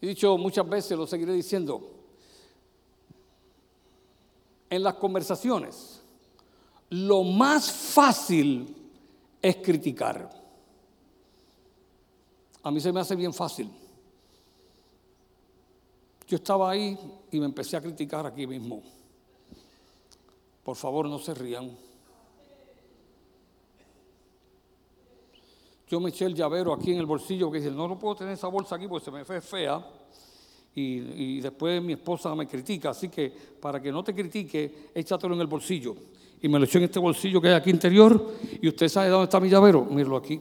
He 0.00 0.06
dicho 0.06 0.36
muchas 0.38 0.68
veces, 0.68 0.96
lo 0.96 1.06
seguiré 1.06 1.32
diciendo, 1.32 1.92
en 4.70 4.82
las 4.82 4.94
conversaciones, 4.94 6.02
lo 6.90 7.22
más 7.22 7.70
fácil 7.70 8.74
es 9.42 9.56
criticar. 9.56 10.30
A 12.62 12.70
mí 12.70 12.80
se 12.80 12.92
me 12.92 13.00
hace 13.00 13.14
bien 13.14 13.32
fácil. 13.32 13.70
Yo 16.26 16.36
estaba 16.36 16.70
ahí 16.70 16.98
y 17.30 17.38
me 17.38 17.46
empecé 17.46 17.76
a 17.76 17.80
criticar 17.80 18.26
aquí 18.26 18.46
mismo. 18.46 18.82
Por 20.66 20.74
favor, 20.74 21.08
no 21.08 21.20
se 21.20 21.32
rían. 21.32 21.70
Yo 25.86 26.00
me 26.00 26.10
eché 26.10 26.24
el 26.24 26.34
llavero 26.34 26.72
aquí 26.72 26.90
en 26.90 26.98
el 26.98 27.06
bolsillo 27.06 27.52
que 27.52 27.58
dice, 27.58 27.70
no, 27.70 27.86
no 27.86 27.96
puedo 27.96 28.16
tener 28.16 28.32
esa 28.32 28.48
bolsa 28.48 28.74
aquí 28.74 28.88
porque 28.88 29.04
se 29.04 29.12
me 29.12 29.24
fue 29.24 29.40
fea. 29.40 29.80
Y, 30.74 31.40
después 31.40 31.80
mi 31.80 31.92
esposa 31.92 32.34
me 32.34 32.48
critica, 32.48 32.90
así 32.90 33.08
que 33.08 33.32
para 33.60 33.80
que 33.80 33.92
no 33.92 34.02
te 34.02 34.12
critique, 34.12 34.90
échatelo 34.92 35.36
en 35.36 35.40
el 35.40 35.46
bolsillo. 35.46 35.94
Y 36.42 36.48
me 36.48 36.58
lo 36.58 36.64
eché 36.64 36.78
en 36.78 36.84
este 36.84 36.98
bolsillo 36.98 37.40
que 37.40 37.46
hay 37.46 37.54
aquí 37.54 37.70
interior. 37.70 38.34
Y 38.60 38.66
usted 38.66 38.88
sabe 38.88 39.08
dónde 39.08 39.26
está 39.26 39.38
mi 39.38 39.48
llavero, 39.48 39.84
míralo 39.84 40.16
aquí. 40.16 40.40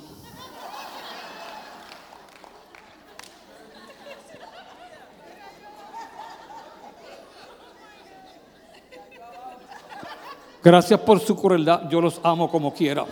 Gracias 10.66 11.00
por 11.02 11.20
su 11.20 11.36
crueldad. 11.36 11.88
Yo 11.90 12.02
los 12.02 12.20
amo 12.24 12.50
como 12.50 12.74
quiera. 12.74 13.06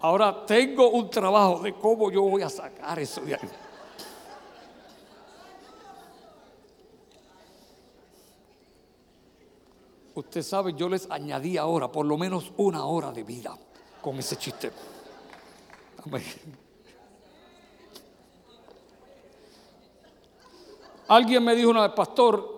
Ahora 0.00 0.44
tengo 0.44 0.90
un 0.90 1.08
trabajo 1.08 1.60
de 1.60 1.72
cómo 1.72 2.10
yo 2.10 2.22
voy 2.22 2.42
a 2.42 2.48
sacar 2.48 2.98
eso 2.98 3.20
de 3.20 3.34
ahí. 3.36 3.48
Usted 10.16 10.42
sabe, 10.42 10.74
yo 10.74 10.88
les 10.88 11.08
añadí 11.08 11.56
ahora 11.56 11.86
por 11.86 12.06
lo 12.06 12.18
menos 12.18 12.52
una 12.56 12.84
hora 12.86 13.12
de 13.12 13.22
vida 13.22 13.56
con 14.02 14.18
ese 14.18 14.34
chiste. 14.36 14.72
Alguien 21.06 21.44
me 21.44 21.54
dijo 21.54 21.70
una 21.70 21.82
vez, 21.82 21.92
pastor, 21.92 22.55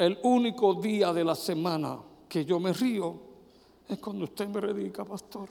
el 0.00 0.18
único 0.22 0.72
día 0.72 1.12
de 1.12 1.22
la 1.22 1.34
semana 1.34 1.98
que 2.26 2.42
yo 2.42 2.58
me 2.58 2.72
río 2.72 3.14
es 3.86 3.98
cuando 3.98 4.24
usted 4.24 4.48
me 4.48 4.58
predica, 4.58 5.04
pastor. 5.04 5.46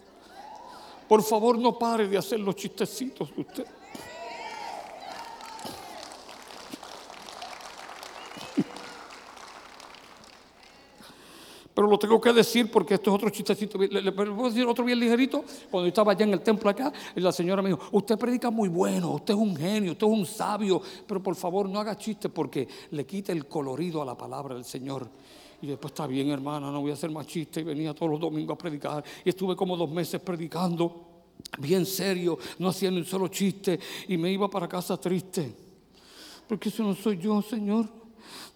Por 1.08 1.22
favor, 1.22 1.60
no 1.60 1.78
pare 1.78 2.08
de 2.08 2.18
hacer 2.18 2.40
los 2.40 2.56
chistecitos 2.56 3.36
de 3.36 3.42
usted. 3.42 3.68
Pero 11.80 11.90
lo 11.90 11.98
tengo 11.98 12.20
que 12.20 12.34
decir 12.34 12.70
porque 12.70 12.96
esto 12.96 13.10
es 13.10 13.16
otro 13.16 13.30
chistecito. 13.30 13.78
¿Le, 13.78 14.12
puedo 14.12 14.50
decir 14.50 14.66
otro 14.66 14.84
bien 14.84 15.00
ligerito? 15.00 15.46
Cuando 15.72 15.88
estaba 15.88 16.12
allá 16.12 16.26
en 16.26 16.34
el 16.34 16.42
templo 16.42 16.70
acá, 16.70 16.92
la 17.16 17.32
señora 17.32 17.62
me 17.62 17.70
dijo, 17.70 17.80
usted 17.94 18.18
predica 18.18 18.50
muy 18.50 18.68
bueno, 18.68 19.12
usted 19.12 19.34
es 19.34 19.40
un 19.40 19.56
genio, 19.56 19.94
usted 19.94 20.06
es 20.06 20.12
un 20.12 20.26
sabio, 20.26 20.82
pero 21.08 21.24
por 21.24 21.38
favor 21.38 21.70
no 21.70 21.80
haga 21.80 21.96
chistes 21.96 22.30
porque 22.36 22.68
le 22.92 23.06
quita 23.06 23.32
el 23.32 23.46
colorido 23.46 24.02
a 24.02 24.06
la 24.06 24.18
palabra 24.18 24.56
del 24.56 24.66
Señor. 24.66 25.08
Y 25.62 25.68
después 25.68 25.94
está 25.94 26.06
bien, 26.06 26.30
hermana, 26.32 26.70
no 26.70 26.82
voy 26.82 26.92
a 26.92 26.96
hacer 26.96 27.12
más 27.12 27.26
chistes. 27.26 27.64
Y 27.64 27.66
venía 27.66 27.94
todos 27.94 28.12
los 28.12 28.20
domingos 28.20 28.56
a 28.56 28.58
predicar. 28.58 29.02
Y 29.24 29.30
estuve 29.30 29.56
como 29.56 29.78
dos 29.78 29.90
meses 29.90 30.20
predicando, 30.20 31.06
bien 31.60 31.86
serio, 31.86 32.38
no 32.58 32.68
haciendo 32.68 33.00
un 33.00 33.06
solo 33.06 33.30
chiste. 33.30 33.80
Y 34.10 34.18
me 34.18 34.30
iba 34.30 34.50
para 34.50 34.68
casa 34.68 34.98
triste. 34.98 35.56
Porque 36.46 36.68
eso 36.68 36.84
no 36.84 36.94
soy 36.94 37.20
yo, 37.20 37.42
Señor. 37.42 37.99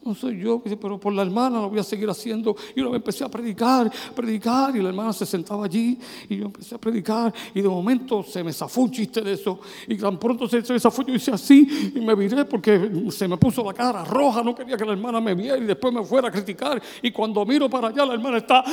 No 0.03 0.13
soy 0.13 0.39
yo, 0.39 0.61
pero 0.81 0.99
por 0.99 1.13
la 1.13 1.21
hermana 1.21 1.61
lo 1.61 1.69
voy 1.69 1.79
a 1.79 1.83
seguir 1.83 2.09
haciendo. 2.09 2.55
Y 2.75 2.81
me 2.81 2.97
empecé 2.97 3.23
a 3.23 3.29
predicar, 3.29 3.91
predicar, 4.15 4.75
y 4.75 4.81
la 4.81 4.89
hermana 4.89 5.13
se 5.13 5.25
sentaba 5.25 5.65
allí, 5.65 5.97
y 6.29 6.37
yo 6.37 6.45
empecé 6.45 6.75
a 6.75 6.77
predicar, 6.77 7.33
y 7.53 7.61
de 7.61 7.69
momento 7.69 8.23
se 8.23 8.43
me 8.43 8.51
zafó 8.51 8.81
un 8.81 8.91
chiste 8.91 9.21
de 9.21 9.33
eso, 9.33 9.59
y 9.87 9.97
tan 9.97 10.19
pronto 10.19 10.47
se, 10.47 10.61
me 10.61 10.79
zafó, 10.79 11.03
yo 11.03 11.13
hice 11.13 11.31
así, 11.31 11.91
y 11.95 12.01
me 12.01 12.15
viré 12.15 12.45
porque 12.45 12.91
se 13.09 13.27
me 13.27 13.37
puso 13.37 13.63
la 13.63 13.73
cara 13.73 14.03
roja, 14.03 14.43
no 14.43 14.53
quería 14.53 14.77
que 14.77 14.85
la 14.85 14.93
hermana 14.93 15.21
me 15.21 15.33
viera, 15.33 15.57
y 15.57 15.65
después 15.65 15.93
me 15.93 16.03
fuera 16.03 16.27
a 16.27 16.31
criticar, 16.31 16.81
y 17.01 17.11
cuando 17.11 17.45
miro 17.45 17.69
para 17.69 17.87
allá, 17.87 18.05
la 18.05 18.13
hermana 18.13 18.37
está... 18.37 18.63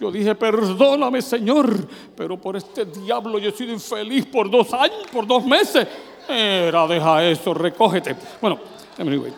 Yo 0.00 0.10
dije, 0.10 0.34
perdóname 0.34 1.20
Señor, 1.20 1.86
pero 2.16 2.40
por 2.40 2.56
este 2.56 2.86
diablo 2.86 3.38
yo 3.38 3.50
he 3.50 3.52
sido 3.52 3.72
infeliz 3.72 4.24
por 4.26 4.50
dos 4.50 4.72
años, 4.72 5.06
por 5.12 5.26
dos 5.26 5.44
meses. 5.44 5.86
Era, 6.26 6.86
deja 6.86 7.22
eso, 7.24 7.52
recógete. 7.52 8.16
Bueno, 8.40 8.58
anyway. 8.98 9.32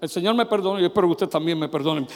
El 0.00 0.08
Señor 0.08 0.34
me 0.34 0.46
perdone 0.46 0.80
y 0.80 0.86
espero 0.86 1.08
que 1.08 1.12
usted 1.12 1.28
también 1.28 1.58
me 1.58 1.68
perdone. 1.68 2.06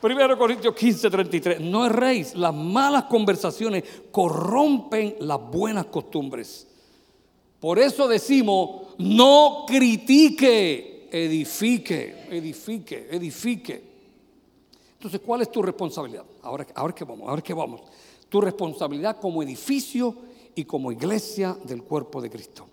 Primero 0.00 0.36
Corintios 0.36 0.74
15, 0.74 1.10
33. 1.10 1.60
No 1.60 1.86
erréis, 1.86 2.34
las 2.34 2.52
malas 2.52 3.04
conversaciones 3.04 3.84
corrompen 4.10 5.14
las 5.20 5.40
buenas 5.40 5.86
costumbres. 5.86 6.71
Por 7.62 7.78
eso 7.78 8.08
decimos, 8.08 8.88
no 8.98 9.64
critique, 9.68 11.06
edifique, 11.12 12.26
edifique, 12.28 13.06
edifique. 13.08 13.84
Entonces, 14.94 15.20
¿cuál 15.24 15.42
es 15.42 15.52
tu 15.52 15.62
responsabilidad? 15.62 16.24
Ahora, 16.42 16.66
ahora 16.74 16.92
que 16.92 17.04
vamos, 17.04 17.28
ahora 17.28 17.40
que 17.40 17.54
vamos. 17.54 17.82
Tu 18.28 18.40
responsabilidad 18.40 19.20
como 19.20 19.44
edificio 19.44 20.12
y 20.56 20.64
como 20.64 20.90
iglesia 20.90 21.56
del 21.62 21.84
cuerpo 21.84 22.20
de 22.20 22.30
Cristo. 22.30 22.66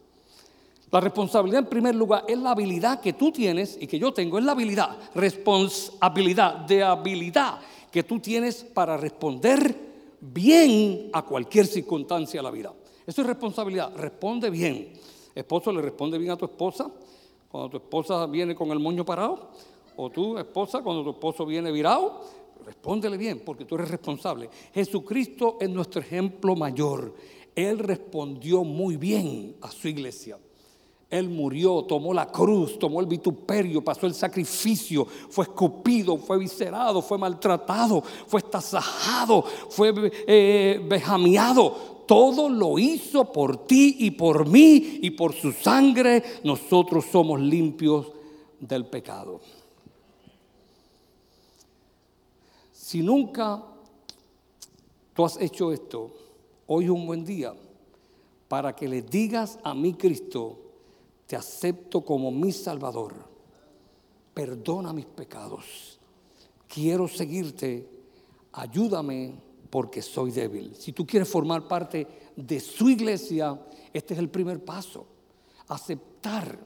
La 0.90 1.00
responsabilidad 1.00 1.60
en 1.60 1.70
primer 1.70 1.94
lugar 1.94 2.26
es 2.28 2.40
la 2.40 2.50
habilidad 2.50 3.00
que 3.00 3.14
tú 3.14 3.32
tienes 3.32 3.78
y 3.80 3.86
que 3.86 4.00
yo 4.00 4.12
tengo, 4.12 4.40
es 4.40 4.44
la 4.44 4.54
habilidad, 4.54 4.98
responsabilidad 5.14 6.56
de 6.66 6.82
habilidad 6.82 7.60
que 7.92 8.02
tú 8.02 8.20
tienes 8.20 8.64
para 8.64 8.98
responder 8.98 9.78
bien 10.20 11.12
a 11.14 11.22
cualquier 11.22 11.68
circunstancia 11.68 12.40
de 12.40 12.44
la 12.44 12.50
vida. 12.50 12.74
Eso 13.10 13.22
es 13.22 13.28
responsabilidad, 13.28 13.92
responde 13.96 14.52
bien. 14.52 14.94
Esposo 15.34 15.72
le 15.72 15.82
responde 15.82 16.20
bien 16.20 16.30
a 16.30 16.38
tu 16.38 16.46
esposa 16.46 16.92
cuando 17.50 17.72
tu 17.72 17.78
esposa 17.78 18.28
viene 18.28 18.54
con 18.54 18.70
el 18.70 18.78
moño 18.78 19.04
parado, 19.04 19.50
o 19.96 20.12
tu 20.12 20.38
esposa 20.38 20.84
cuando 20.84 21.04
tu 21.04 21.10
esposo 21.10 21.44
viene 21.44 21.72
virado, 21.72 22.22
respóndele 22.64 23.18
bien 23.18 23.42
porque 23.44 23.66
tú 23.66 23.74
eres 23.74 23.90
responsable. 23.90 24.48
Jesucristo 24.76 25.58
es 25.60 25.72
nuestro 25.72 26.02
ejemplo 26.02 26.56
mayor. 26.56 27.16
Él 27.56 27.80
respondió 27.80 28.64
muy 28.64 28.96
bien 28.96 29.56
a 29.62 29.72
su 29.72 29.88
iglesia. 29.88 30.38
Él 31.10 31.30
murió, 31.30 31.86
tomó 31.86 32.14
la 32.14 32.28
cruz, 32.28 32.78
tomó 32.78 33.00
el 33.00 33.08
vituperio, 33.08 33.84
pasó 33.84 34.06
el 34.06 34.14
sacrificio, 34.14 35.06
fue 35.06 35.46
escupido, 35.46 36.16
fue 36.16 36.38
viscerado, 36.38 37.02
fue 37.02 37.18
maltratado, 37.18 38.04
fue 38.28 38.42
estasajado, 38.42 39.42
fue 39.42 39.92
eh, 40.28 40.80
vejameado. 40.88 41.99
Todo 42.10 42.50
lo 42.50 42.80
hizo 42.80 43.32
por 43.32 43.68
ti 43.68 43.98
y 44.00 44.10
por 44.10 44.50
mí 44.50 44.98
y 45.04 45.12
por 45.12 45.32
su 45.32 45.52
sangre. 45.52 46.24
Nosotros 46.44 47.06
somos 47.06 47.40
limpios 47.40 48.08
del 48.60 48.88
pecado. 48.88 49.40
Si 52.72 53.04
nunca 53.04 53.64
tú 55.14 55.24
has 55.24 55.40
hecho 55.40 55.72
esto, 55.72 56.10
hoy 56.66 56.86
es 56.86 56.90
un 56.90 57.06
buen 57.06 57.24
día 57.24 57.54
para 58.48 58.76
que 58.76 58.88
le 58.88 59.04
digas 59.04 59.60
a 59.64 59.76
mi 59.76 59.94
Cristo, 59.94 60.58
te 61.28 61.36
acepto 61.36 62.02
como 62.02 62.32
mi 62.32 62.52
Salvador, 62.52 63.14
perdona 64.34 64.94
mis 64.94 65.06
pecados, 65.06 66.00
quiero 66.68 67.08
seguirte, 67.08 67.88
ayúdame 68.54 69.49
porque 69.70 70.02
soy 70.02 70.32
débil. 70.32 70.76
Si 70.76 70.94
tú 70.94 71.06
quieres 71.06 71.30
formar 71.30 71.68
parte 71.68 72.08
de 72.36 72.60
su 72.60 72.90
iglesia, 72.90 73.60
este 73.94 74.14
es 74.14 74.20
el 74.20 74.30
primer 74.30 74.64
paso, 74.64 75.06
aceptar. 75.68 76.58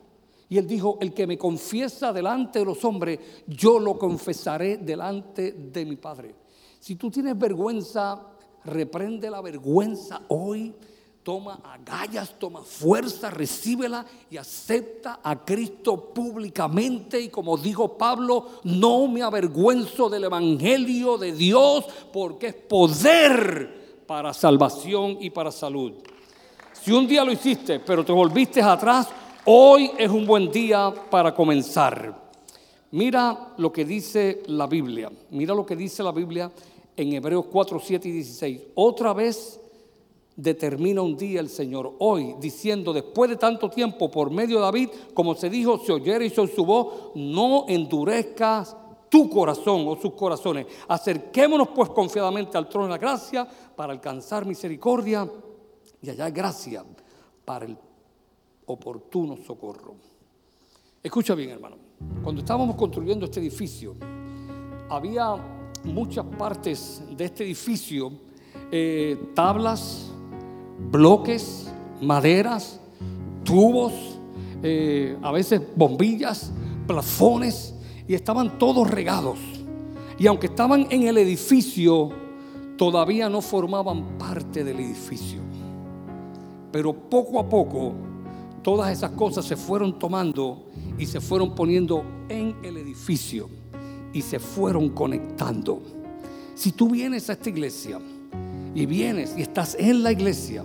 Y 0.50 0.58
él 0.58 0.68
dijo, 0.68 0.98
el 1.02 1.14
que 1.14 1.28
me 1.28 1.38
confiesa 1.38 2.14
delante 2.14 2.60
de 2.60 2.66
los 2.66 2.84
hombres, 2.86 3.20
yo 3.48 3.80
lo 3.80 3.98
confesaré 3.98 4.78
delante 4.78 5.52
de 5.54 5.86
mi 5.86 5.96
Padre. 5.96 6.36
Si 6.80 6.96
tú 6.96 7.10
tienes 7.10 7.38
vergüenza, 7.38 8.34
reprende 8.66 9.30
la 9.30 9.42
vergüenza 9.42 10.22
hoy 10.28 10.74
toma 11.24 11.60
agallas, 11.64 12.38
toma 12.38 12.62
fuerza, 12.62 13.30
recíbela 13.30 14.06
y 14.30 14.38
acepta 14.38 15.22
a 15.24 15.44
Cristo 15.44 16.14
públicamente. 16.14 17.20
Y 17.20 17.30
como 17.30 17.58
dijo 17.58 17.98
Pablo, 17.98 18.60
no 18.64 19.08
me 19.08 19.22
avergüenzo 19.22 20.10
del 20.10 20.26
Evangelio 20.26 21.18
de 21.18 21.32
Dios 21.32 21.86
porque 22.12 22.48
es 22.48 22.54
poder 22.54 24.04
para 24.06 24.34
salvación 24.34 25.18
y 25.22 25.30
para 25.30 25.52
salud. 25.52 25.94
Si 26.74 26.92
un 26.92 27.08
día 27.08 27.24
lo 27.24 27.32
hiciste, 27.32 27.80
pero 27.80 28.04
te 28.04 28.12
volviste 28.12 28.62
atrás, 28.62 29.08
hoy 29.46 29.92
es 29.98 30.10
un 30.10 30.26
buen 30.26 30.52
día 30.52 30.94
para 31.10 31.34
comenzar. 31.34 32.22
Mira 32.92 33.54
lo 33.58 33.72
que 33.72 33.86
dice 33.86 34.44
la 34.48 34.68
Biblia. 34.68 35.10
Mira 35.32 35.56
lo 35.56 35.66
que 35.66 35.76
dice 35.76 36.04
la 36.04 36.12
Biblia 36.12 36.52
en 36.96 37.14
Hebreos 37.14 37.46
4, 37.52 37.80
7 37.80 38.08
y 38.08 38.12
16. 38.12 38.62
Otra 38.76 39.14
vez 39.14 39.60
determina 40.36 41.02
un 41.02 41.16
día 41.16 41.40
el 41.40 41.50
Señor 41.50 41.96
hoy, 42.00 42.36
diciendo, 42.40 42.94
después 42.94 43.30
de 43.30 43.36
tanto 43.38 43.70
tiempo, 43.70 44.10
por 44.10 44.32
medio 44.32 44.58
de 44.58 44.64
David, 44.64 44.90
como 45.14 45.36
se 45.36 45.50
dijo, 45.50 45.80
se 45.80 45.92
oyera 45.92 46.24
y 46.24 46.30
se 46.30 46.48
su 46.48 46.66
voz, 46.66 47.12
no 47.16 47.66
endurezcas 47.68 48.76
tu 49.10 49.30
corazón 49.30 49.86
o 49.88 49.96
sus 49.96 50.14
corazones. 50.14 50.66
Acerquémonos 50.88 51.70
pues 51.70 51.90
confiadamente 51.90 52.58
al 52.58 52.68
trono 52.68 52.88
de 52.88 52.92
la 52.94 52.98
gracia 52.98 53.48
para 53.76 53.94
alcanzar 53.94 54.46
misericordia 54.46 55.30
y 56.02 56.10
hallar 56.10 56.32
gracia 56.32 56.84
para 57.46 57.66
el 57.66 57.78
oportuno 58.66 59.38
socorro. 59.38 59.96
Escucha 61.02 61.36
bien, 61.36 61.52
hermano. 61.52 61.76
Cuando 62.24 62.42
estábamos 62.42 62.76
construyendo 62.76 63.26
este 63.26 63.40
edificio, 63.40 63.96
había 64.90 65.36
muchas 65.84 66.26
partes 66.26 67.04
de 67.16 67.26
este 67.26 67.44
edificio, 67.44 68.14
eh, 68.72 69.32
tablas, 69.36 70.13
bloques, 70.92 71.72
maderas, 72.02 72.80
tubos, 73.44 73.94
eh, 74.62 75.18
a 75.22 75.32
veces 75.32 75.62
bombillas, 75.76 76.52
plafones, 76.88 77.76
y 78.08 78.14
estaban 78.14 78.58
todos 78.58 78.90
regados. 78.90 79.40
Y 80.18 80.28
aunque 80.28 80.48
estaban 80.48 80.88
en 80.90 81.08
el 81.08 81.18
edificio, 81.18 82.12
todavía 82.78 83.30
no 83.30 83.42
formaban 83.42 84.18
parte 84.18 84.64
del 84.64 84.80
edificio. 84.80 85.42
Pero 86.72 86.94
poco 86.94 87.40
a 87.40 87.48
poco, 87.48 87.94
todas 88.62 88.92
esas 88.92 89.12
cosas 89.12 89.46
se 89.46 89.56
fueron 89.56 90.00
tomando 90.00 90.66
y 90.98 91.06
se 91.06 91.22
fueron 91.22 91.56
poniendo 91.56 92.04
en 92.30 92.56
el 92.64 92.78
edificio 92.78 93.50
y 94.12 94.22
se 94.22 94.40
fueron 94.40 94.90
conectando. 94.90 95.82
Si 96.56 96.72
tú 96.72 96.90
vienes 96.90 97.30
a 97.30 97.34
esta 97.34 97.50
iglesia, 97.50 98.00
y 98.76 98.86
vienes 98.86 99.36
y 99.38 99.42
estás 99.42 99.76
en 99.80 100.04
la 100.04 100.12
iglesia, 100.12 100.64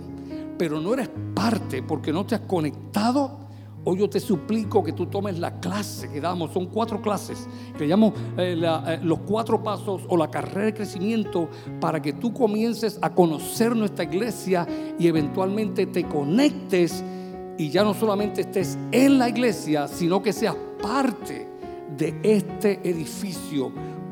pero 0.57 0.79
no 0.79 0.93
eres 0.93 1.09
parte 1.33 1.83
porque 1.83 2.11
no 2.11 2.25
te 2.25 2.35
has 2.35 2.41
conectado, 2.41 3.37
hoy 3.83 3.99
yo 3.99 4.09
te 4.09 4.19
suplico 4.19 4.83
que 4.83 4.93
tú 4.93 5.05
tomes 5.05 5.39
la 5.39 5.59
clase 5.59 6.09
que 6.09 6.19
damos, 6.19 6.51
son 6.51 6.67
cuatro 6.67 7.01
clases, 7.01 7.47
que 7.77 7.85
llamo 7.85 8.13
eh, 8.37 8.59
eh, 8.61 8.99
los 9.03 9.19
cuatro 9.19 9.61
pasos 9.63 10.01
o 10.07 10.17
la 10.17 10.29
carrera 10.29 10.65
de 10.65 10.73
crecimiento 10.73 11.49
para 11.79 12.01
que 12.01 12.13
tú 12.13 12.33
comiences 12.33 12.99
a 13.01 13.13
conocer 13.13 13.75
nuestra 13.75 14.03
iglesia 14.03 14.67
y 14.97 15.07
eventualmente 15.07 15.85
te 15.85 16.03
conectes 16.05 17.03
y 17.57 17.69
ya 17.69 17.83
no 17.83 17.93
solamente 17.93 18.41
estés 18.41 18.77
en 18.91 19.17
la 19.19 19.29
iglesia, 19.29 19.87
sino 19.87 20.21
que 20.21 20.33
seas 20.33 20.55
parte 20.81 21.47
de 21.97 22.17
este 22.23 22.79
edificio 22.89 23.71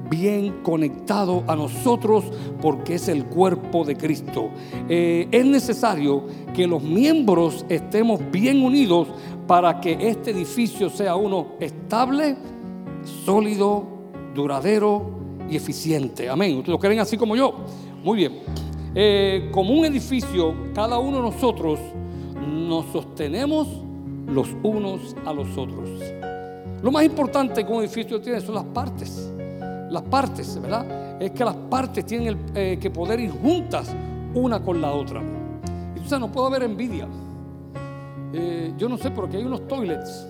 bien 0.10 0.62
conectado 0.64 1.44
a 1.48 1.56
nosotros 1.56 2.26
porque 2.62 2.96
es 2.96 3.08
el 3.08 3.26
cuerpo 3.26 3.84
de 3.84 3.96
Cristo. 3.96 4.50
Eh, 4.90 5.28
es 5.32 5.46
necesario 5.46 6.26
que 6.54 6.68
los 6.68 6.82
miembros 6.82 7.66
estemos 7.70 8.20
bien 8.32 8.62
unidos 8.62 9.08
para 9.48 9.80
que 9.80 10.10
este 10.10 10.32
edificio 10.32 10.90
sea 10.90 11.16
uno 11.16 11.48
estable, 11.60 12.36
sólido, 13.26 13.86
duradero 14.34 15.10
y 15.50 15.56
eficiente. 15.56 16.30
Amén. 16.30 16.58
¿Ustedes 16.58 16.70
lo 16.70 16.80
creen 16.80 17.00
así 17.00 17.18
como 17.18 17.36
yo? 17.36 17.54
Muy 18.04 18.18
bien. 18.18 18.40
Eh, 18.96 19.50
como 19.52 19.74
un 19.74 19.86
edificio, 19.86 20.54
cada 20.74 21.00
uno 21.00 21.18
de 21.18 21.24
nosotros 21.24 21.80
nos 22.48 22.86
sostenemos 22.92 23.68
los 24.28 24.50
unos 24.64 25.16
a 25.26 25.34
los 25.34 25.58
otros. 25.58 25.90
Lo 26.82 26.92
más 26.92 27.04
importante 27.04 27.66
que 27.66 27.72
un 27.72 27.84
edificio 27.84 28.20
tiene 28.22 28.42
son 28.42 28.56
las 28.56 28.66
partes 28.66 29.32
las 29.90 30.04
partes, 30.04 30.60
¿verdad? 30.62 31.22
Es 31.22 31.32
que 31.32 31.44
las 31.44 31.56
partes 31.56 32.06
tienen 32.06 32.38
eh, 32.54 32.78
que 32.80 32.90
poder 32.90 33.20
ir 33.20 33.32
juntas 33.32 33.94
una 34.34 34.60
con 34.60 34.82
la 34.82 34.92
otra. 34.92 35.22
Y 35.96 36.00
tú 36.00 36.08
sabes, 36.08 36.28
no 36.28 36.32
puede 36.32 36.48
haber 36.48 36.64
envidia. 36.64 37.08
Eh, 38.34 38.74
yo 38.78 38.90
no 38.90 38.98
sé, 38.98 39.12
porque 39.12 39.38
hay 39.38 39.46
unos 39.46 39.68
toilets. 39.68 40.28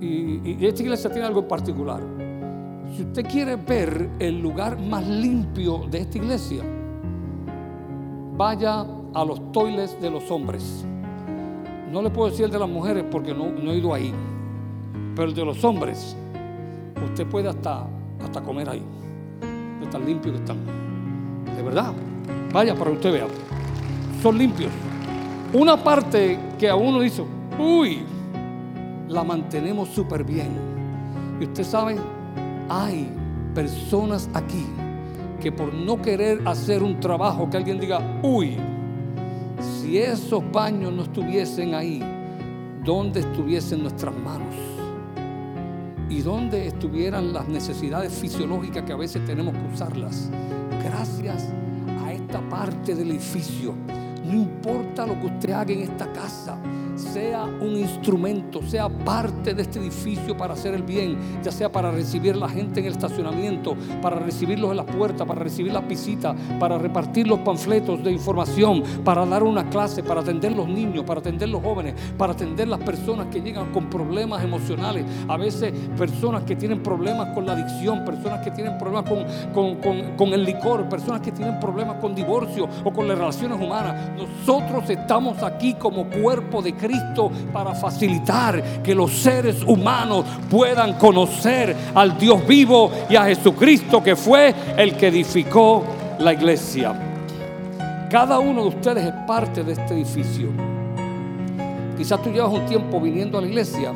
Y, 0.00 0.66
esta 0.66 0.82
iglesia 0.82 1.10
tiene 1.10 1.26
algo 1.26 1.40
en 1.40 1.48
particular. 1.48 2.00
Si 2.94 3.02
usted 3.02 3.26
quiere 3.26 3.56
ver 3.56 4.10
el 4.18 4.40
lugar 4.40 4.78
más 4.78 5.06
limpio 5.06 5.86
de 5.90 5.98
esta 5.98 6.18
iglesia, 6.18 6.62
vaya 8.36 8.84
a 9.14 9.24
los 9.24 9.52
toilets 9.52 10.00
de 10.00 10.10
los 10.10 10.30
hombres. 10.30 10.84
No 11.90 12.02
le 12.02 12.10
puedo 12.10 12.30
decir 12.30 12.46
el 12.46 12.50
de 12.50 12.58
las 12.58 12.68
mujeres 12.68 13.04
porque 13.10 13.32
no, 13.32 13.50
no 13.50 13.70
he 13.70 13.78
ido 13.78 13.94
ahí. 13.94 14.12
Pero 15.14 15.28
el 15.28 15.34
de 15.34 15.44
los 15.44 15.62
hombres 15.64 16.16
usted 17.04 17.26
puede 17.26 17.48
hasta, 17.48 17.86
hasta 18.22 18.40
comer 18.42 18.68
ahí. 18.68 18.82
De 19.80 19.86
tan 19.86 20.04
limpios 20.04 20.34
que 20.34 20.40
están. 20.40 20.58
De 21.56 21.62
verdad. 21.62 21.92
Vaya 22.52 22.74
para 22.74 22.90
que 22.90 22.96
usted 22.96 23.12
vea. 23.12 23.26
Son 24.22 24.36
limpios. 24.36 24.70
Una 25.52 25.76
parte 25.76 26.38
que 26.58 26.68
a 26.68 26.74
uno 26.74 27.00
dice, 27.00 27.22
uy, 27.58 28.02
la 29.08 29.24
mantenemos 29.24 29.88
súper 29.88 30.24
bien. 30.24 30.50
Y 31.40 31.44
usted 31.44 31.64
sabe, 31.64 31.96
hay 32.68 33.08
personas 33.54 34.30
aquí 34.32 34.64
que 35.40 35.50
por 35.50 35.74
no 35.74 36.00
querer 36.00 36.40
hacer 36.46 36.82
un 36.82 37.00
trabajo 37.00 37.50
que 37.50 37.56
alguien 37.56 37.80
diga, 37.80 38.00
uy, 38.22 38.56
Si 39.60 39.98
esos 39.98 40.42
baños 40.50 40.92
no 40.92 41.02
estuviesen 41.02 41.74
ahí, 41.74 42.02
¿dónde 42.84 43.20
estuviesen 43.20 43.82
nuestras 43.82 44.14
manos? 44.16 44.71
¿Y 46.12 46.20
dónde 46.20 46.66
estuvieran 46.66 47.32
las 47.32 47.48
necesidades 47.48 48.12
fisiológicas 48.12 48.82
que 48.82 48.92
a 48.92 48.96
veces 48.96 49.24
tenemos 49.24 49.54
que 49.54 49.74
usarlas? 49.74 50.28
Gracias 50.84 51.48
a 52.04 52.12
esta 52.12 52.46
parte 52.50 52.94
del 52.94 53.12
edificio. 53.12 53.74
No 54.22 54.34
importa 54.34 55.06
lo 55.06 55.18
que 55.18 55.26
usted 55.28 55.52
haga 55.52 55.72
en 55.72 55.80
esta 55.80 56.12
casa 56.12 56.58
sea 57.02 57.44
un 57.44 57.76
instrumento, 57.76 58.62
sea 58.62 58.88
parte 58.88 59.54
de 59.54 59.62
este 59.62 59.78
edificio 59.78 60.36
para 60.36 60.54
hacer 60.54 60.74
el 60.74 60.82
bien, 60.82 61.18
ya 61.42 61.50
sea 61.50 61.70
para 61.70 61.90
recibir 61.90 62.36
la 62.36 62.48
gente 62.48 62.80
en 62.80 62.86
el 62.86 62.92
estacionamiento, 62.92 63.76
para 64.00 64.18
recibirlos 64.18 64.70
en 64.70 64.76
las 64.78 64.86
puertas, 64.86 65.26
para 65.26 65.40
recibir 65.42 65.72
las 65.72 65.86
visitas, 65.86 66.36
para 66.58 66.78
repartir 66.78 67.26
los 67.26 67.40
panfletos 67.40 68.02
de 68.02 68.12
información, 68.12 68.82
para 69.04 69.26
dar 69.26 69.42
una 69.42 69.68
clase, 69.68 70.02
para 70.02 70.20
atender 70.20 70.52
los 70.52 70.68
niños, 70.68 71.04
para 71.04 71.20
atender 71.20 71.48
los 71.48 71.62
jóvenes, 71.62 71.94
para 72.16 72.32
atender 72.32 72.68
las 72.68 72.80
personas 72.80 73.26
que 73.26 73.40
llegan 73.40 73.72
con 73.72 73.90
problemas 73.90 74.42
emocionales, 74.44 75.04
a 75.28 75.36
veces 75.36 75.72
personas 75.96 76.44
que 76.44 76.56
tienen 76.56 76.82
problemas 76.82 77.34
con 77.34 77.46
la 77.46 77.52
adicción, 77.52 78.04
personas 78.04 78.44
que 78.44 78.50
tienen 78.52 78.78
problemas 78.78 79.04
con, 79.52 79.76
con 80.16 80.32
el 80.32 80.44
licor, 80.44 80.88
personas 80.88 81.20
que 81.20 81.32
tienen 81.32 81.58
problemas 81.58 81.96
con 81.96 82.14
divorcio 82.14 82.68
o 82.84 82.92
con 82.92 83.08
las 83.08 83.18
relaciones 83.18 83.60
humanas. 83.60 84.10
Nosotros 84.16 84.88
estamos 84.88 85.42
aquí 85.42 85.74
como 85.74 86.08
cuerpo 86.08 86.62
de 86.62 86.74
Cristo 86.74 86.91
para 87.52 87.74
facilitar 87.74 88.82
que 88.82 88.94
los 88.94 89.12
seres 89.12 89.62
humanos 89.62 90.24
puedan 90.50 90.94
conocer 90.94 91.74
al 91.94 92.18
Dios 92.18 92.46
vivo 92.46 92.90
y 93.08 93.16
a 93.16 93.24
Jesucristo 93.24 94.02
que 94.02 94.16
fue 94.16 94.54
el 94.76 94.96
que 94.96 95.08
edificó 95.08 95.84
la 96.18 96.32
iglesia. 96.32 96.94
Cada 98.10 98.38
uno 98.38 98.62
de 98.62 98.68
ustedes 98.68 99.04
es 99.04 99.12
parte 99.26 99.64
de 99.64 99.72
este 99.72 99.94
edificio. 99.94 100.48
Quizás 101.96 102.22
tú 102.22 102.30
llevas 102.30 102.52
un 102.52 102.66
tiempo 102.66 103.00
viniendo 103.00 103.38
a 103.38 103.40
la 103.40 103.46
iglesia 103.46 103.92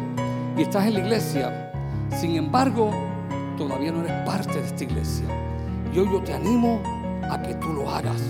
y 0.56 0.62
estás 0.62 0.86
en 0.86 0.94
la 0.94 1.00
iglesia. 1.00 1.72
Sin 2.10 2.36
embargo, 2.36 2.90
todavía 3.58 3.92
no 3.92 4.00
eres 4.00 4.12
parte 4.24 4.54
de 4.54 4.66
esta 4.66 4.84
iglesia. 4.84 5.26
Y 5.92 5.98
hoy 5.98 6.08
yo 6.10 6.22
te 6.22 6.32
animo 6.32 6.80
a 7.30 7.40
que 7.42 7.54
tú 7.54 7.72
lo 7.72 7.90
hagas 7.90 8.22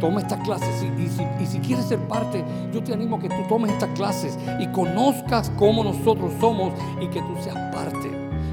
toma 0.00 0.20
estas 0.20 0.40
clases 0.40 0.84
y, 0.98 1.46
si, 1.46 1.58
quieres 1.60 1.84
ser 1.84 1.98
parte, 2.08 2.44
yo 2.72 2.82
te 2.82 2.92
animo 2.92 3.16
a 3.16 3.20
que 3.20 3.28
tú 3.28 3.42
tomes 3.48 3.72
estas 3.72 3.90
clases 3.90 4.38
y 4.58 4.66
conozcas 4.68 5.52
cómo 5.56 5.84
nosotros 5.84 6.32
somos 6.40 6.72
y 7.00 7.06
que 7.06 7.20
tú 7.20 7.36
seas 7.40 7.56
parte. 7.72 8.10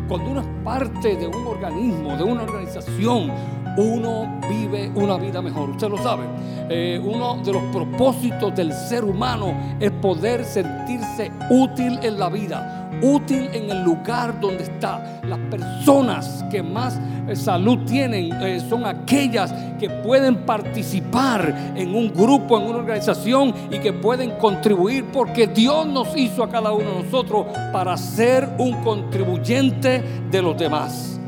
Cuando 0.07 0.31
uno 0.31 0.41
es 0.41 0.47
parte 0.63 1.15
de 1.15 1.27
un 1.27 1.47
organismo, 1.47 2.15
de 2.15 2.23
una 2.23 2.43
organización, 2.43 3.31
uno 3.77 4.39
vive 4.49 4.91
una 4.95 5.17
vida 5.17 5.41
mejor. 5.41 5.69
Usted 5.71 5.89
lo 5.89 5.97
sabe. 5.97 6.25
Eh, 6.69 7.01
uno 7.03 7.37
de 7.43 7.53
los 7.53 7.63
propósitos 7.73 8.55
del 8.55 8.73
ser 8.73 9.03
humano 9.03 9.53
es 9.79 9.91
poder 9.91 10.43
sentirse 10.45 11.31
útil 11.49 11.99
en 12.01 12.19
la 12.19 12.29
vida 12.29 12.76
útil 13.01 13.49
en 13.53 13.69
el 13.69 13.83
lugar 13.83 14.39
donde 14.39 14.63
está. 14.63 15.21
Las 15.23 15.39
personas 15.49 16.43
que 16.49 16.63
más 16.63 16.99
eh, 17.27 17.35
salud 17.35 17.79
tienen 17.85 18.31
eh, 18.41 18.59
son 18.59 18.85
aquellas 18.85 19.53
que 19.79 19.89
pueden 19.89 20.45
participar 20.45 21.73
en 21.75 21.93
un 21.95 22.13
grupo, 22.13 22.57
en 22.57 22.67
una 22.67 22.79
organización 22.79 23.53
y 23.71 23.79
que 23.79 23.93
pueden 23.93 24.31
contribuir 24.31 25.05
porque 25.11 25.47
Dios 25.47 25.85
nos 25.87 26.15
hizo 26.15 26.43
a 26.43 26.49
cada 26.49 26.71
uno 26.71 26.91
de 26.91 27.03
nosotros 27.03 27.45
para 27.71 27.97
ser 27.97 28.47
un 28.57 28.73
contribuyente 28.83 30.03
de 30.31 30.41
los 30.41 30.57
demás. 30.57 31.19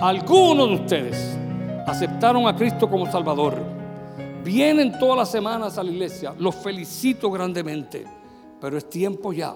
Algunos 0.00 0.68
de 0.68 0.74
ustedes 0.74 1.38
aceptaron 1.86 2.46
a 2.46 2.56
Cristo 2.56 2.88
como 2.88 3.10
Salvador. 3.10 3.56
Vienen 4.44 4.98
todas 4.98 5.18
las 5.18 5.30
semanas 5.30 5.78
a 5.78 5.82
la 5.82 5.90
iglesia. 5.90 6.34
Los 6.38 6.56
felicito 6.56 7.30
grandemente. 7.30 8.04
Pero 8.60 8.78
es 8.78 8.88
tiempo 8.88 9.32
ya 9.32 9.54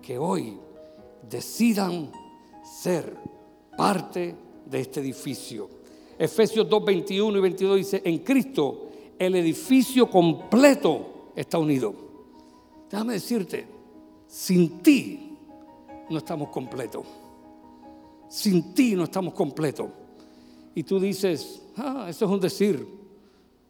que 0.00 0.18
hoy 0.18 0.58
decidan 1.30 2.10
ser 2.62 3.16
parte 3.76 4.34
de 4.66 4.80
este 4.80 5.00
edificio. 5.00 5.68
Efesios 6.18 6.68
2, 6.68 6.84
21 6.84 7.38
y 7.38 7.40
22 7.40 7.76
dice, 7.76 8.02
en 8.04 8.18
Cristo 8.18 8.88
el 9.18 9.36
edificio 9.36 10.10
completo 10.10 11.32
está 11.36 11.58
unido. 11.58 11.94
Déjame 12.90 13.14
decirte, 13.14 13.66
sin 14.26 14.80
ti 14.80 15.36
no 16.10 16.18
estamos 16.18 16.48
completos. 16.48 17.06
Sin 18.28 18.74
ti 18.74 18.94
no 18.94 19.04
estamos 19.04 19.34
completos. 19.34 19.88
Y 20.74 20.82
tú 20.82 21.00
dices, 21.00 21.62
ah, 21.76 22.06
eso 22.08 22.24
es 22.24 22.30
un 22.30 22.40
decir. 22.40 22.86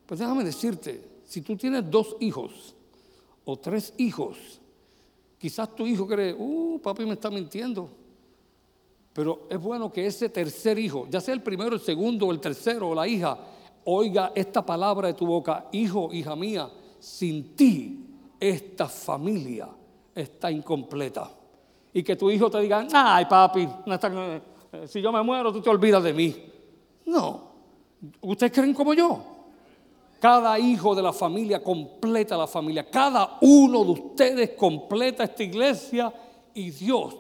Pues 0.07 0.21
déjame 0.21 0.45
decirte, 0.45 1.03
si 1.25 1.43
tú 1.43 1.57
tienes 1.57 1.91
dos 1.91 2.17
hijos 2.21 2.75
o 3.45 3.59
tres 3.59 3.95
hijos, 3.97 4.60
Quizás 5.41 5.75
tu 5.75 5.87
hijo 5.87 6.07
cree, 6.07 6.35
uh, 6.39 6.79
papi 6.83 7.07
me 7.07 7.15
está 7.15 7.31
mintiendo. 7.31 7.89
Pero 9.15 9.47
es 9.49 9.59
bueno 9.59 9.91
que 9.91 10.05
ese 10.05 10.29
tercer 10.29 10.79
hijo, 10.79 11.07
ya 11.09 11.19
sea 11.19 11.33
el 11.33 11.43
primero, 11.43 11.75
el 11.75 11.81
segundo, 11.81 12.31
el 12.31 12.41
tercero 12.41 12.91
o 12.91 12.95
la 12.95 13.09
hija, 13.09 13.39
oiga 13.85 14.33
esta 14.35 14.65
palabra 14.65 15.09
de 15.09 15.15
tu 15.15 15.27
boca, 15.27 15.69
hijo, 15.73 16.13
hija 16.13 16.37
mía, 16.37 16.69
sin 16.99 17.57
ti 17.57 18.07
esta 18.39 18.87
familia 18.87 19.71
está 20.15 20.51
incompleta. 20.51 21.31
Y 21.95 22.03
que 22.03 22.17
tu 22.17 22.31
hijo 22.31 22.51
te 22.51 22.61
diga, 22.61 22.87
ay 22.93 23.25
papi, 23.25 23.67
eh, 23.87 24.41
si 24.87 25.01
yo 25.01 25.11
me 25.11 25.23
muero 25.23 25.51
tú 25.51 25.63
te 25.63 25.71
olvidas 25.71 26.03
de 26.03 26.13
mí. 26.13 26.37
No, 27.07 27.51
¿ustedes 28.21 28.53
creen 28.53 28.75
como 28.75 28.93
yo? 28.93 29.25
Cada 30.21 30.59
hijo 30.59 30.95
de 30.95 31.03
la 31.03 31.15
familia 31.15 31.65
completa 31.65 32.37
la 32.37 32.47
familia. 32.47 32.89
Cada 32.91 33.39
uno 33.41 33.83
de 33.85 33.91
ustedes 33.91 34.51
completa 34.51 35.25
esta 35.25 35.43
iglesia 35.43 36.13
y 36.53 36.71
Dios 36.71 37.17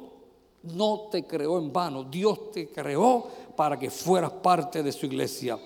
no 0.64 1.08
te 1.10 1.26
creó 1.26 1.58
en 1.58 1.72
vano. 1.72 2.04
Dios 2.04 2.50
te 2.50 2.68
creó 2.68 3.26
para 3.56 3.78
que 3.78 3.88
fueras 3.88 4.32
parte 4.32 4.82
de 4.82 4.92
su 4.92 5.06
iglesia. 5.06 5.58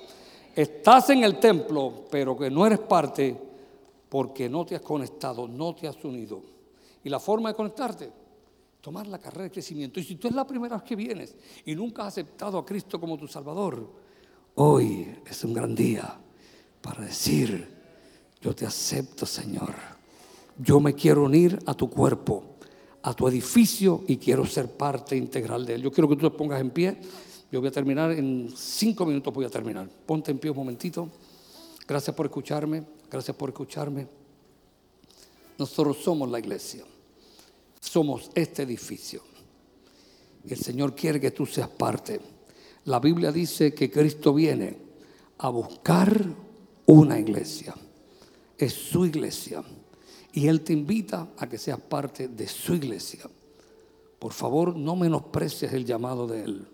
Estás 0.55 1.11
en 1.11 1.25
el 1.25 1.41
templo, 1.41 2.05
pero 2.09 2.37
que 2.37 2.49
no 2.49 2.65
eres 2.65 2.79
parte 2.79 3.37
porque 4.09 4.49
no 4.49 4.65
te 4.65 4.77
has 4.77 4.83
conectado, 4.83 5.49
no 5.49 5.75
te 5.75 5.89
has 5.89 6.05
unido. 6.05 6.41
Y 7.03 7.09
la 7.09 7.19
forma 7.19 7.49
de 7.49 7.57
conectarte, 7.57 8.13
tomar 8.81 9.09
la 9.09 9.19
carrera 9.19 9.45
de 9.45 9.51
crecimiento. 9.51 9.99
Y 9.99 10.05
si 10.05 10.15
tú 10.15 10.29
es 10.29 10.35
la 10.37 10.47
primera 10.47 10.77
vez 10.77 10.85
que 10.85 10.95
vienes 10.95 11.35
y 11.65 11.75
nunca 11.75 12.03
has 12.03 12.09
aceptado 12.15 12.59
a 12.59 12.65
Cristo 12.65 13.01
como 13.01 13.19
tu 13.19 13.27
Salvador, 13.27 13.91
hoy 14.55 15.19
es 15.27 15.43
un 15.43 15.53
gran 15.53 15.75
día 15.75 16.21
para 16.85 17.03
decir, 17.03 17.67
yo 18.43 18.55
te 18.55 18.67
acepto 18.67 19.25
Señor, 19.25 19.75
yo 20.59 20.81
me 20.81 20.93
quiero 20.93 21.25
unir 21.25 21.59
a 21.65 21.73
tu 21.73 21.89
cuerpo, 21.89 22.45
a 23.01 23.15
tu 23.15 23.27
edificio 23.27 24.05
y 24.07 24.19
quiero 24.19 24.45
ser 24.45 24.71
parte 24.71 25.17
integral 25.17 25.65
de 25.65 25.77
él. 25.77 25.83
Yo 25.83 25.91
quiero 25.91 26.11
que 26.11 26.17
tú 26.17 26.29
te 26.31 26.37
pongas 26.37 26.61
en 26.61 26.71
pie. 26.71 26.99
Yo 27.51 27.61
voy 27.61 27.71
a 27.71 27.73
terminar 27.73 28.13
en 28.13 28.53
cinco 28.55 29.07
minutos, 29.07 29.33
voy 29.33 29.47
a 29.47 29.49
terminar. 29.49 29.89
Ponte 30.05 30.31
en 30.31 30.39
pie 30.39 30.51
un 30.51 30.59
momentito. 30.59 31.09
Gracias 31.89 32.15
por 32.15 32.27
escucharme, 32.27 32.85
gracias 33.11 33.35
por 33.35 33.49
escucharme. 33.49 34.07
Nosotros 35.59 35.97
somos 36.03 36.31
la 36.31 36.39
iglesia, 36.39 36.85
somos 37.81 38.31
este 38.35 38.63
edificio. 38.63 39.23
El 40.47 40.59
Señor 40.59 40.95
quiere 40.95 41.19
que 41.19 41.31
tú 41.31 41.47
seas 41.47 41.69
parte. 41.69 42.21
La 42.85 43.01
Biblia 43.01 43.33
dice 43.33 43.73
que 43.73 43.91
Cristo 43.91 44.35
viene 44.35 44.77
a 45.39 45.49
buscar 45.49 46.44
una 46.87 47.19
iglesia. 47.19 47.75
Es 48.57 48.73
su 48.73 49.07
iglesia. 49.07 49.63
Y 50.33 50.49
Él 50.49 50.63
te 50.63 50.73
invita 50.73 51.29
a 51.39 51.49
que 51.49 51.59
seas 51.59 51.81
parte 51.81 52.29
de 52.29 52.49
su 52.49 52.75
iglesia. 52.75 53.29
Por 54.19 54.33
favor, 54.33 54.75
no 54.77 54.97
menosprecies 54.97 55.73
el 55.73 55.85
llamado 55.85 56.27
de 56.27 56.43
Él. 56.43 56.69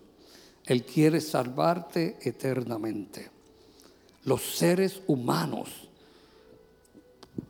Él 0.65 0.85
quiere 0.85 1.21
salvarte 1.21 2.17
eternamente. 2.21 3.29
Los 4.23 4.41
seres 4.41 5.01
humanos 5.07 5.89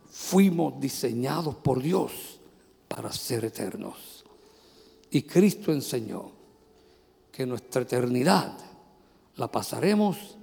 fuimos 0.10 0.80
diseñados 0.80 1.56
por 1.56 1.82
Dios 1.82 2.40
para 2.88 3.12
ser 3.12 3.46
eternos. 3.46 4.26
Y 5.12 5.24
Cristo 5.24 5.72
enseñó 5.72 6.32
que 7.32 7.46
nuestra 7.46 7.82
eternidad 7.82 8.58
la 9.36 9.52
pasaremos 9.52 10.38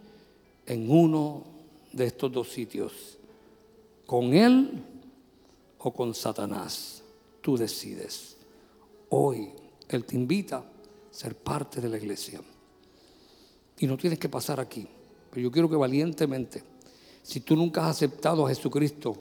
en 0.66 0.90
uno 0.90 1.44
de 1.92 2.06
estos 2.06 2.30
dos 2.30 2.48
sitios, 2.48 3.18
con 4.06 4.34
Él 4.34 4.82
o 5.78 5.92
con 5.92 6.14
Satanás. 6.14 7.02
Tú 7.40 7.56
decides. 7.56 8.36
Hoy 9.10 9.50
Él 9.88 10.04
te 10.04 10.16
invita 10.16 10.58
a 10.58 10.64
ser 11.10 11.36
parte 11.36 11.80
de 11.80 11.88
la 11.88 11.96
iglesia. 11.96 12.40
Y 13.78 13.86
no 13.86 13.96
tienes 13.96 14.18
que 14.18 14.28
pasar 14.28 14.60
aquí. 14.60 14.86
Pero 15.30 15.42
yo 15.42 15.50
quiero 15.50 15.68
que 15.68 15.76
valientemente, 15.76 16.62
si 17.22 17.40
tú 17.40 17.54
nunca 17.54 17.84
has 17.84 17.96
aceptado 17.96 18.46
a 18.46 18.48
Jesucristo 18.48 19.16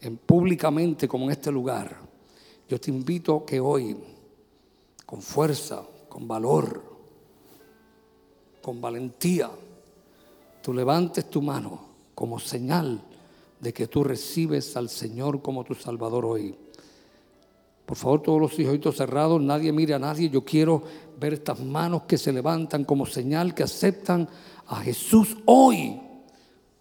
en, 0.00 0.16
públicamente 0.16 1.08
como 1.08 1.26
en 1.26 1.32
este 1.32 1.50
lugar, 1.50 2.00
yo 2.68 2.80
te 2.80 2.90
invito 2.90 3.44
que 3.44 3.60
hoy, 3.60 3.96
con 5.04 5.20
fuerza, 5.20 5.84
con 6.08 6.28
valor, 6.28 6.82
con 8.62 8.80
valentía, 8.80 9.50
tú 10.62 10.72
levantes 10.72 11.28
tu 11.28 11.42
mano 11.42 11.87
como 12.18 12.40
señal 12.40 13.00
de 13.60 13.72
que 13.72 13.86
tú 13.86 14.02
recibes 14.02 14.76
al 14.76 14.88
Señor 14.88 15.40
como 15.40 15.62
tu 15.62 15.76
Salvador 15.76 16.24
hoy. 16.24 16.52
Por 17.86 17.96
favor, 17.96 18.22
todos 18.22 18.40
los 18.40 18.54
ojitos 18.54 18.96
cerrados, 18.96 19.40
nadie 19.40 19.70
mire 19.70 19.94
a 19.94 20.00
nadie. 20.00 20.28
Yo 20.28 20.44
quiero 20.44 20.82
ver 21.20 21.34
estas 21.34 21.60
manos 21.60 22.02
que 22.08 22.18
se 22.18 22.32
levantan 22.32 22.84
como 22.84 23.06
señal 23.06 23.54
que 23.54 23.62
aceptan 23.62 24.28
a 24.66 24.80
Jesús 24.80 25.36
hoy, 25.44 26.00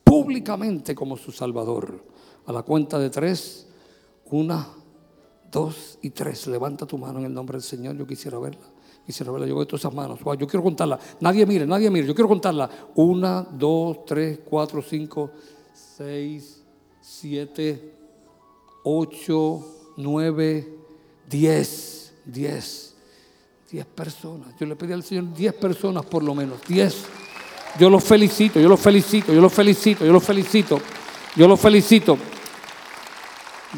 públicamente 0.03 0.95
como 0.95 1.15
su 1.15 1.31
Salvador. 1.31 2.03
A 2.47 2.51
la 2.51 2.63
cuenta 2.63 2.97
de 2.97 3.11
tres, 3.11 3.67
una, 4.31 4.67
dos 5.51 5.99
y 6.01 6.09
tres. 6.09 6.47
Levanta 6.47 6.87
tu 6.87 6.97
mano 6.97 7.19
en 7.19 7.25
el 7.25 7.33
nombre 7.35 7.57
del 7.57 7.63
Señor. 7.63 7.95
Yo 7.95 8.07
quisiera 8.07 8.39
verla. 8.39 8.65
Quisiera 9.07 9.31
verla. 9.31 9.47
Yo 9.47 9.55
veo 9.55 9.65
todas 9.65 9.79
esas 9.79 9.93
manos. 9.93 10.19
yo 10.37 10.45
quiero 10.45 10.61
contarla. 10.61 10.99
Nadie 11.21 11.45
mire, 11.45 11.65
nadie 11.65 11.89
mire. 11.89 12.05
Yo 12.05 12.13
quiero 12.13 12.27
contarla. 12.27 12.69
Una, 12.95 13.41
dos, 13.41 14.03
tres, 14.05 14.41
cuatro, 14.43 14.81
cinco, 14.81 15.31
seis, 15.73 16.61
siete, 16.99 17.93
ocho, 18.83 19.93
nueve, 19.95 20.75
diez. 21.29 22.13
Diez. 22.25 22.95
Diez 23.71 23.85
personas. 23.85 24.53
Yo 24.59 24.65
le 24.65 24.75
pedí 24.75 24.91
al 24.91 25.03
Señor 25.03 25.33
diez 25.33 25.53
personas 25.53 26.05
por 26.05 26.21
lo 26.21 26.35
menos. 26.35 26.59
Diez. 26.67 27.05
Yo 27.79 27.89
los 27.89 28.03
felicito, 28.03 28.59
yo 28.59 28.67
los 28.67 28.79
felicito, 28.79 29.33
yo 29.33 29.39
los 29.39 29.53
felicito, 29.53 30.05
yo 30.05 30.11
los 30.11 30.23
felicito. 30.23 30.81
Yo 31.37 31.47
los 31.47 31.59
felicito. 31.59 32.17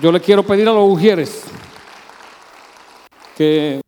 Yo 0.01 0.11
le 0.11 0.21
quiero 0.21 0.41
pedir 0.43 0.67
a 0.67 0.73
los 0.73 0.89
ujieres 0.89 1.43
que 3.35 3.79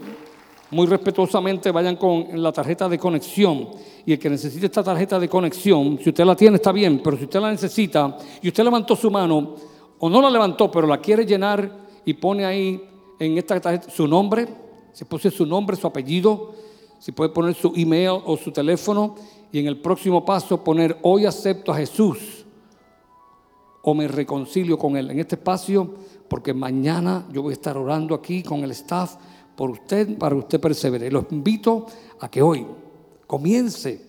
muy 0.71 0.87
respetuosamente 0.87 1.71
vayan 1.71 1.97
con 1.97 2.41
la 2.41 2.51
tarjeta 2.51 2.87
de 2.87 2.97
conexión. 2.97 3.69
Y 4.05 4.13
el 4.13 4.19
que 4.19 4.29
necesite 4.29 4.65
esta 4.65 4.83
tarjeta 4.83 5.19
de 5.19 5.29
conexión, 5.29 5.99
si 6.01 6.09
usted 6.09 6.25
la 6.25 6.35
tiene 6.35 6.55
está 6.55 6.71
bien, 6.71 7.01
pero 7.03 7.17
si 7.17 7.25
usted 7.25 7.39
la 7.39 7.51
necesita 7.51 8.17
y 8.41 8.47
usted 8.47 8.63
levantó 8.63 8.95
su 8.95 9.11
mano 9.11 9.55
o 9.99 10.09
no 10.09 10.21
la 10.21 10.29
levantó, 10.29 10.71
pero 10.71 10.87
la 10.87 10.97
quiere 10.97 11.25
llenar 11.25 11.71
y 12.03 12.13
pone 12.13 12.45
ahí 12.45 12.81
en 13.19 13.37
esta 13.37 13.59
tarjeta 13.59 13.91
su 13.91 14.07
nombre, 14.07 14.47
si 14.93 15.05
pone 15.05 15.29
su 15.29 15.45
nombre, 15.45 15.75
su 15.75 15.85
apellido, 15.85 16.53
si 16.99 17.11
puede 17.11 17.29
poner 17.29 17.53
su 17.53 17.73
email 17.75 18.21
o 18.25 18.37
su 18.37 18.51
teléfono 18.51 19.15
y 19.51 19.59
en 19.59 19.67
el 19.67 19.79
próximo 19.79 20.23
paso 20.23 20.63
poner 20.63 20.97
hoy 21.03 21.25
acepto 21.25 21.71
a 21.71 21.75
Jesús 21.75 22.45
o 23.83 23.93
me 23.93 24.07
reconcilio 24.07 24.77
con 24.77 24.95
Él 24.95 25.09
en 25.11 25.19
este 25.19 25.35
espacio, 25.35 25.89
porque 26.27 26.53
mañana 26.53 27.25
yo 27.31 27.41
voy 27.41 27.51
a 27.51 27.53
estar 27.53 27.77
orando 27.77 28.15
aquí 28.15 28.43
con 28.43 28.63
el 28.63 28.71
staff 28.71 29.15
por 29.55 29.69
usted, 29.69 30.17
para 30.17 30.35
usted 30.35 30.59
persevere. 30.59 31.11
Los 31.11 31.25
invito 31.31 31.85
a 32.19 32.29
que 32.29 32.41
hoy 32.41 32.65
comience 33.27 34.01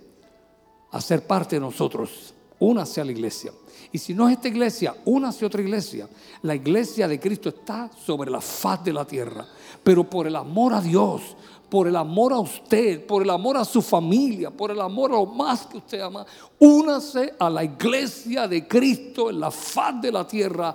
a 0.91 1.01
ser 1.01 1.27
parte 1.27 1.57
de 1.57 1.61
nosotros. 1.61 2.35
Únase 2.59 3.01
a 3.01 3.05
la 3.05 3.13
iglesia. 3.13 3.53
Y 3.91 3.99
si 3.99 4.15
no 4.15 4.29
es 4.29 4.37
esta 4.37 4.49
iglesia, 4.49 4.95
únase 5.05 5.45
a 5.45 5.49
otra 5.49 5.61
iglesia. 5.61 6.09
La 6.43 6.55
iglesia 6.55 7.09
de 7.09 7.19
Cristo 7.19 7.49
está 7.49 7.91
sobre 8.05 8.31
la 8.31 8.41
faz 8.41 8.85
de 8.85 8.93
la 8.93 9.05
tierra. 9.05 9.47
Pero 9.83 10.09
por 10.09 10.27
el 10.27 10.37
amor 10.37 10.73
a 10.75 10.81
Dios, 10.81 11.37
por 11.73 11.89
el 11.89 11.97
amor 11.97 12.35
a 12.35 12.39
usted, 12.39 13.07
por 13.07 13.23
el 13.23 13.31
amor 13.31 13.57
a 13.57 13.65
su 13.65 13.81
familia, 13.81 14.51
por 14.51 14.71
el 14.71 14.79
amor 14.79 15.11
a 15.11 15.15
lo 15.15 15.25
más 15.25 15.67
que 15.67 15.79
usted 15.79 16.01
ama, 16.03 16.27
únase 16.59 17.33
a 17.39 17.49
la 17.49 17.65
iglesia 17.65 18.47
de 18.47 18.69
Cristo 18.69 19.31
en 19.31 19.41
la 19.41 19.51
faz 19.51 19.99
de 20.03 20.13
la 20.13 20.27
tierra 20.27 20.71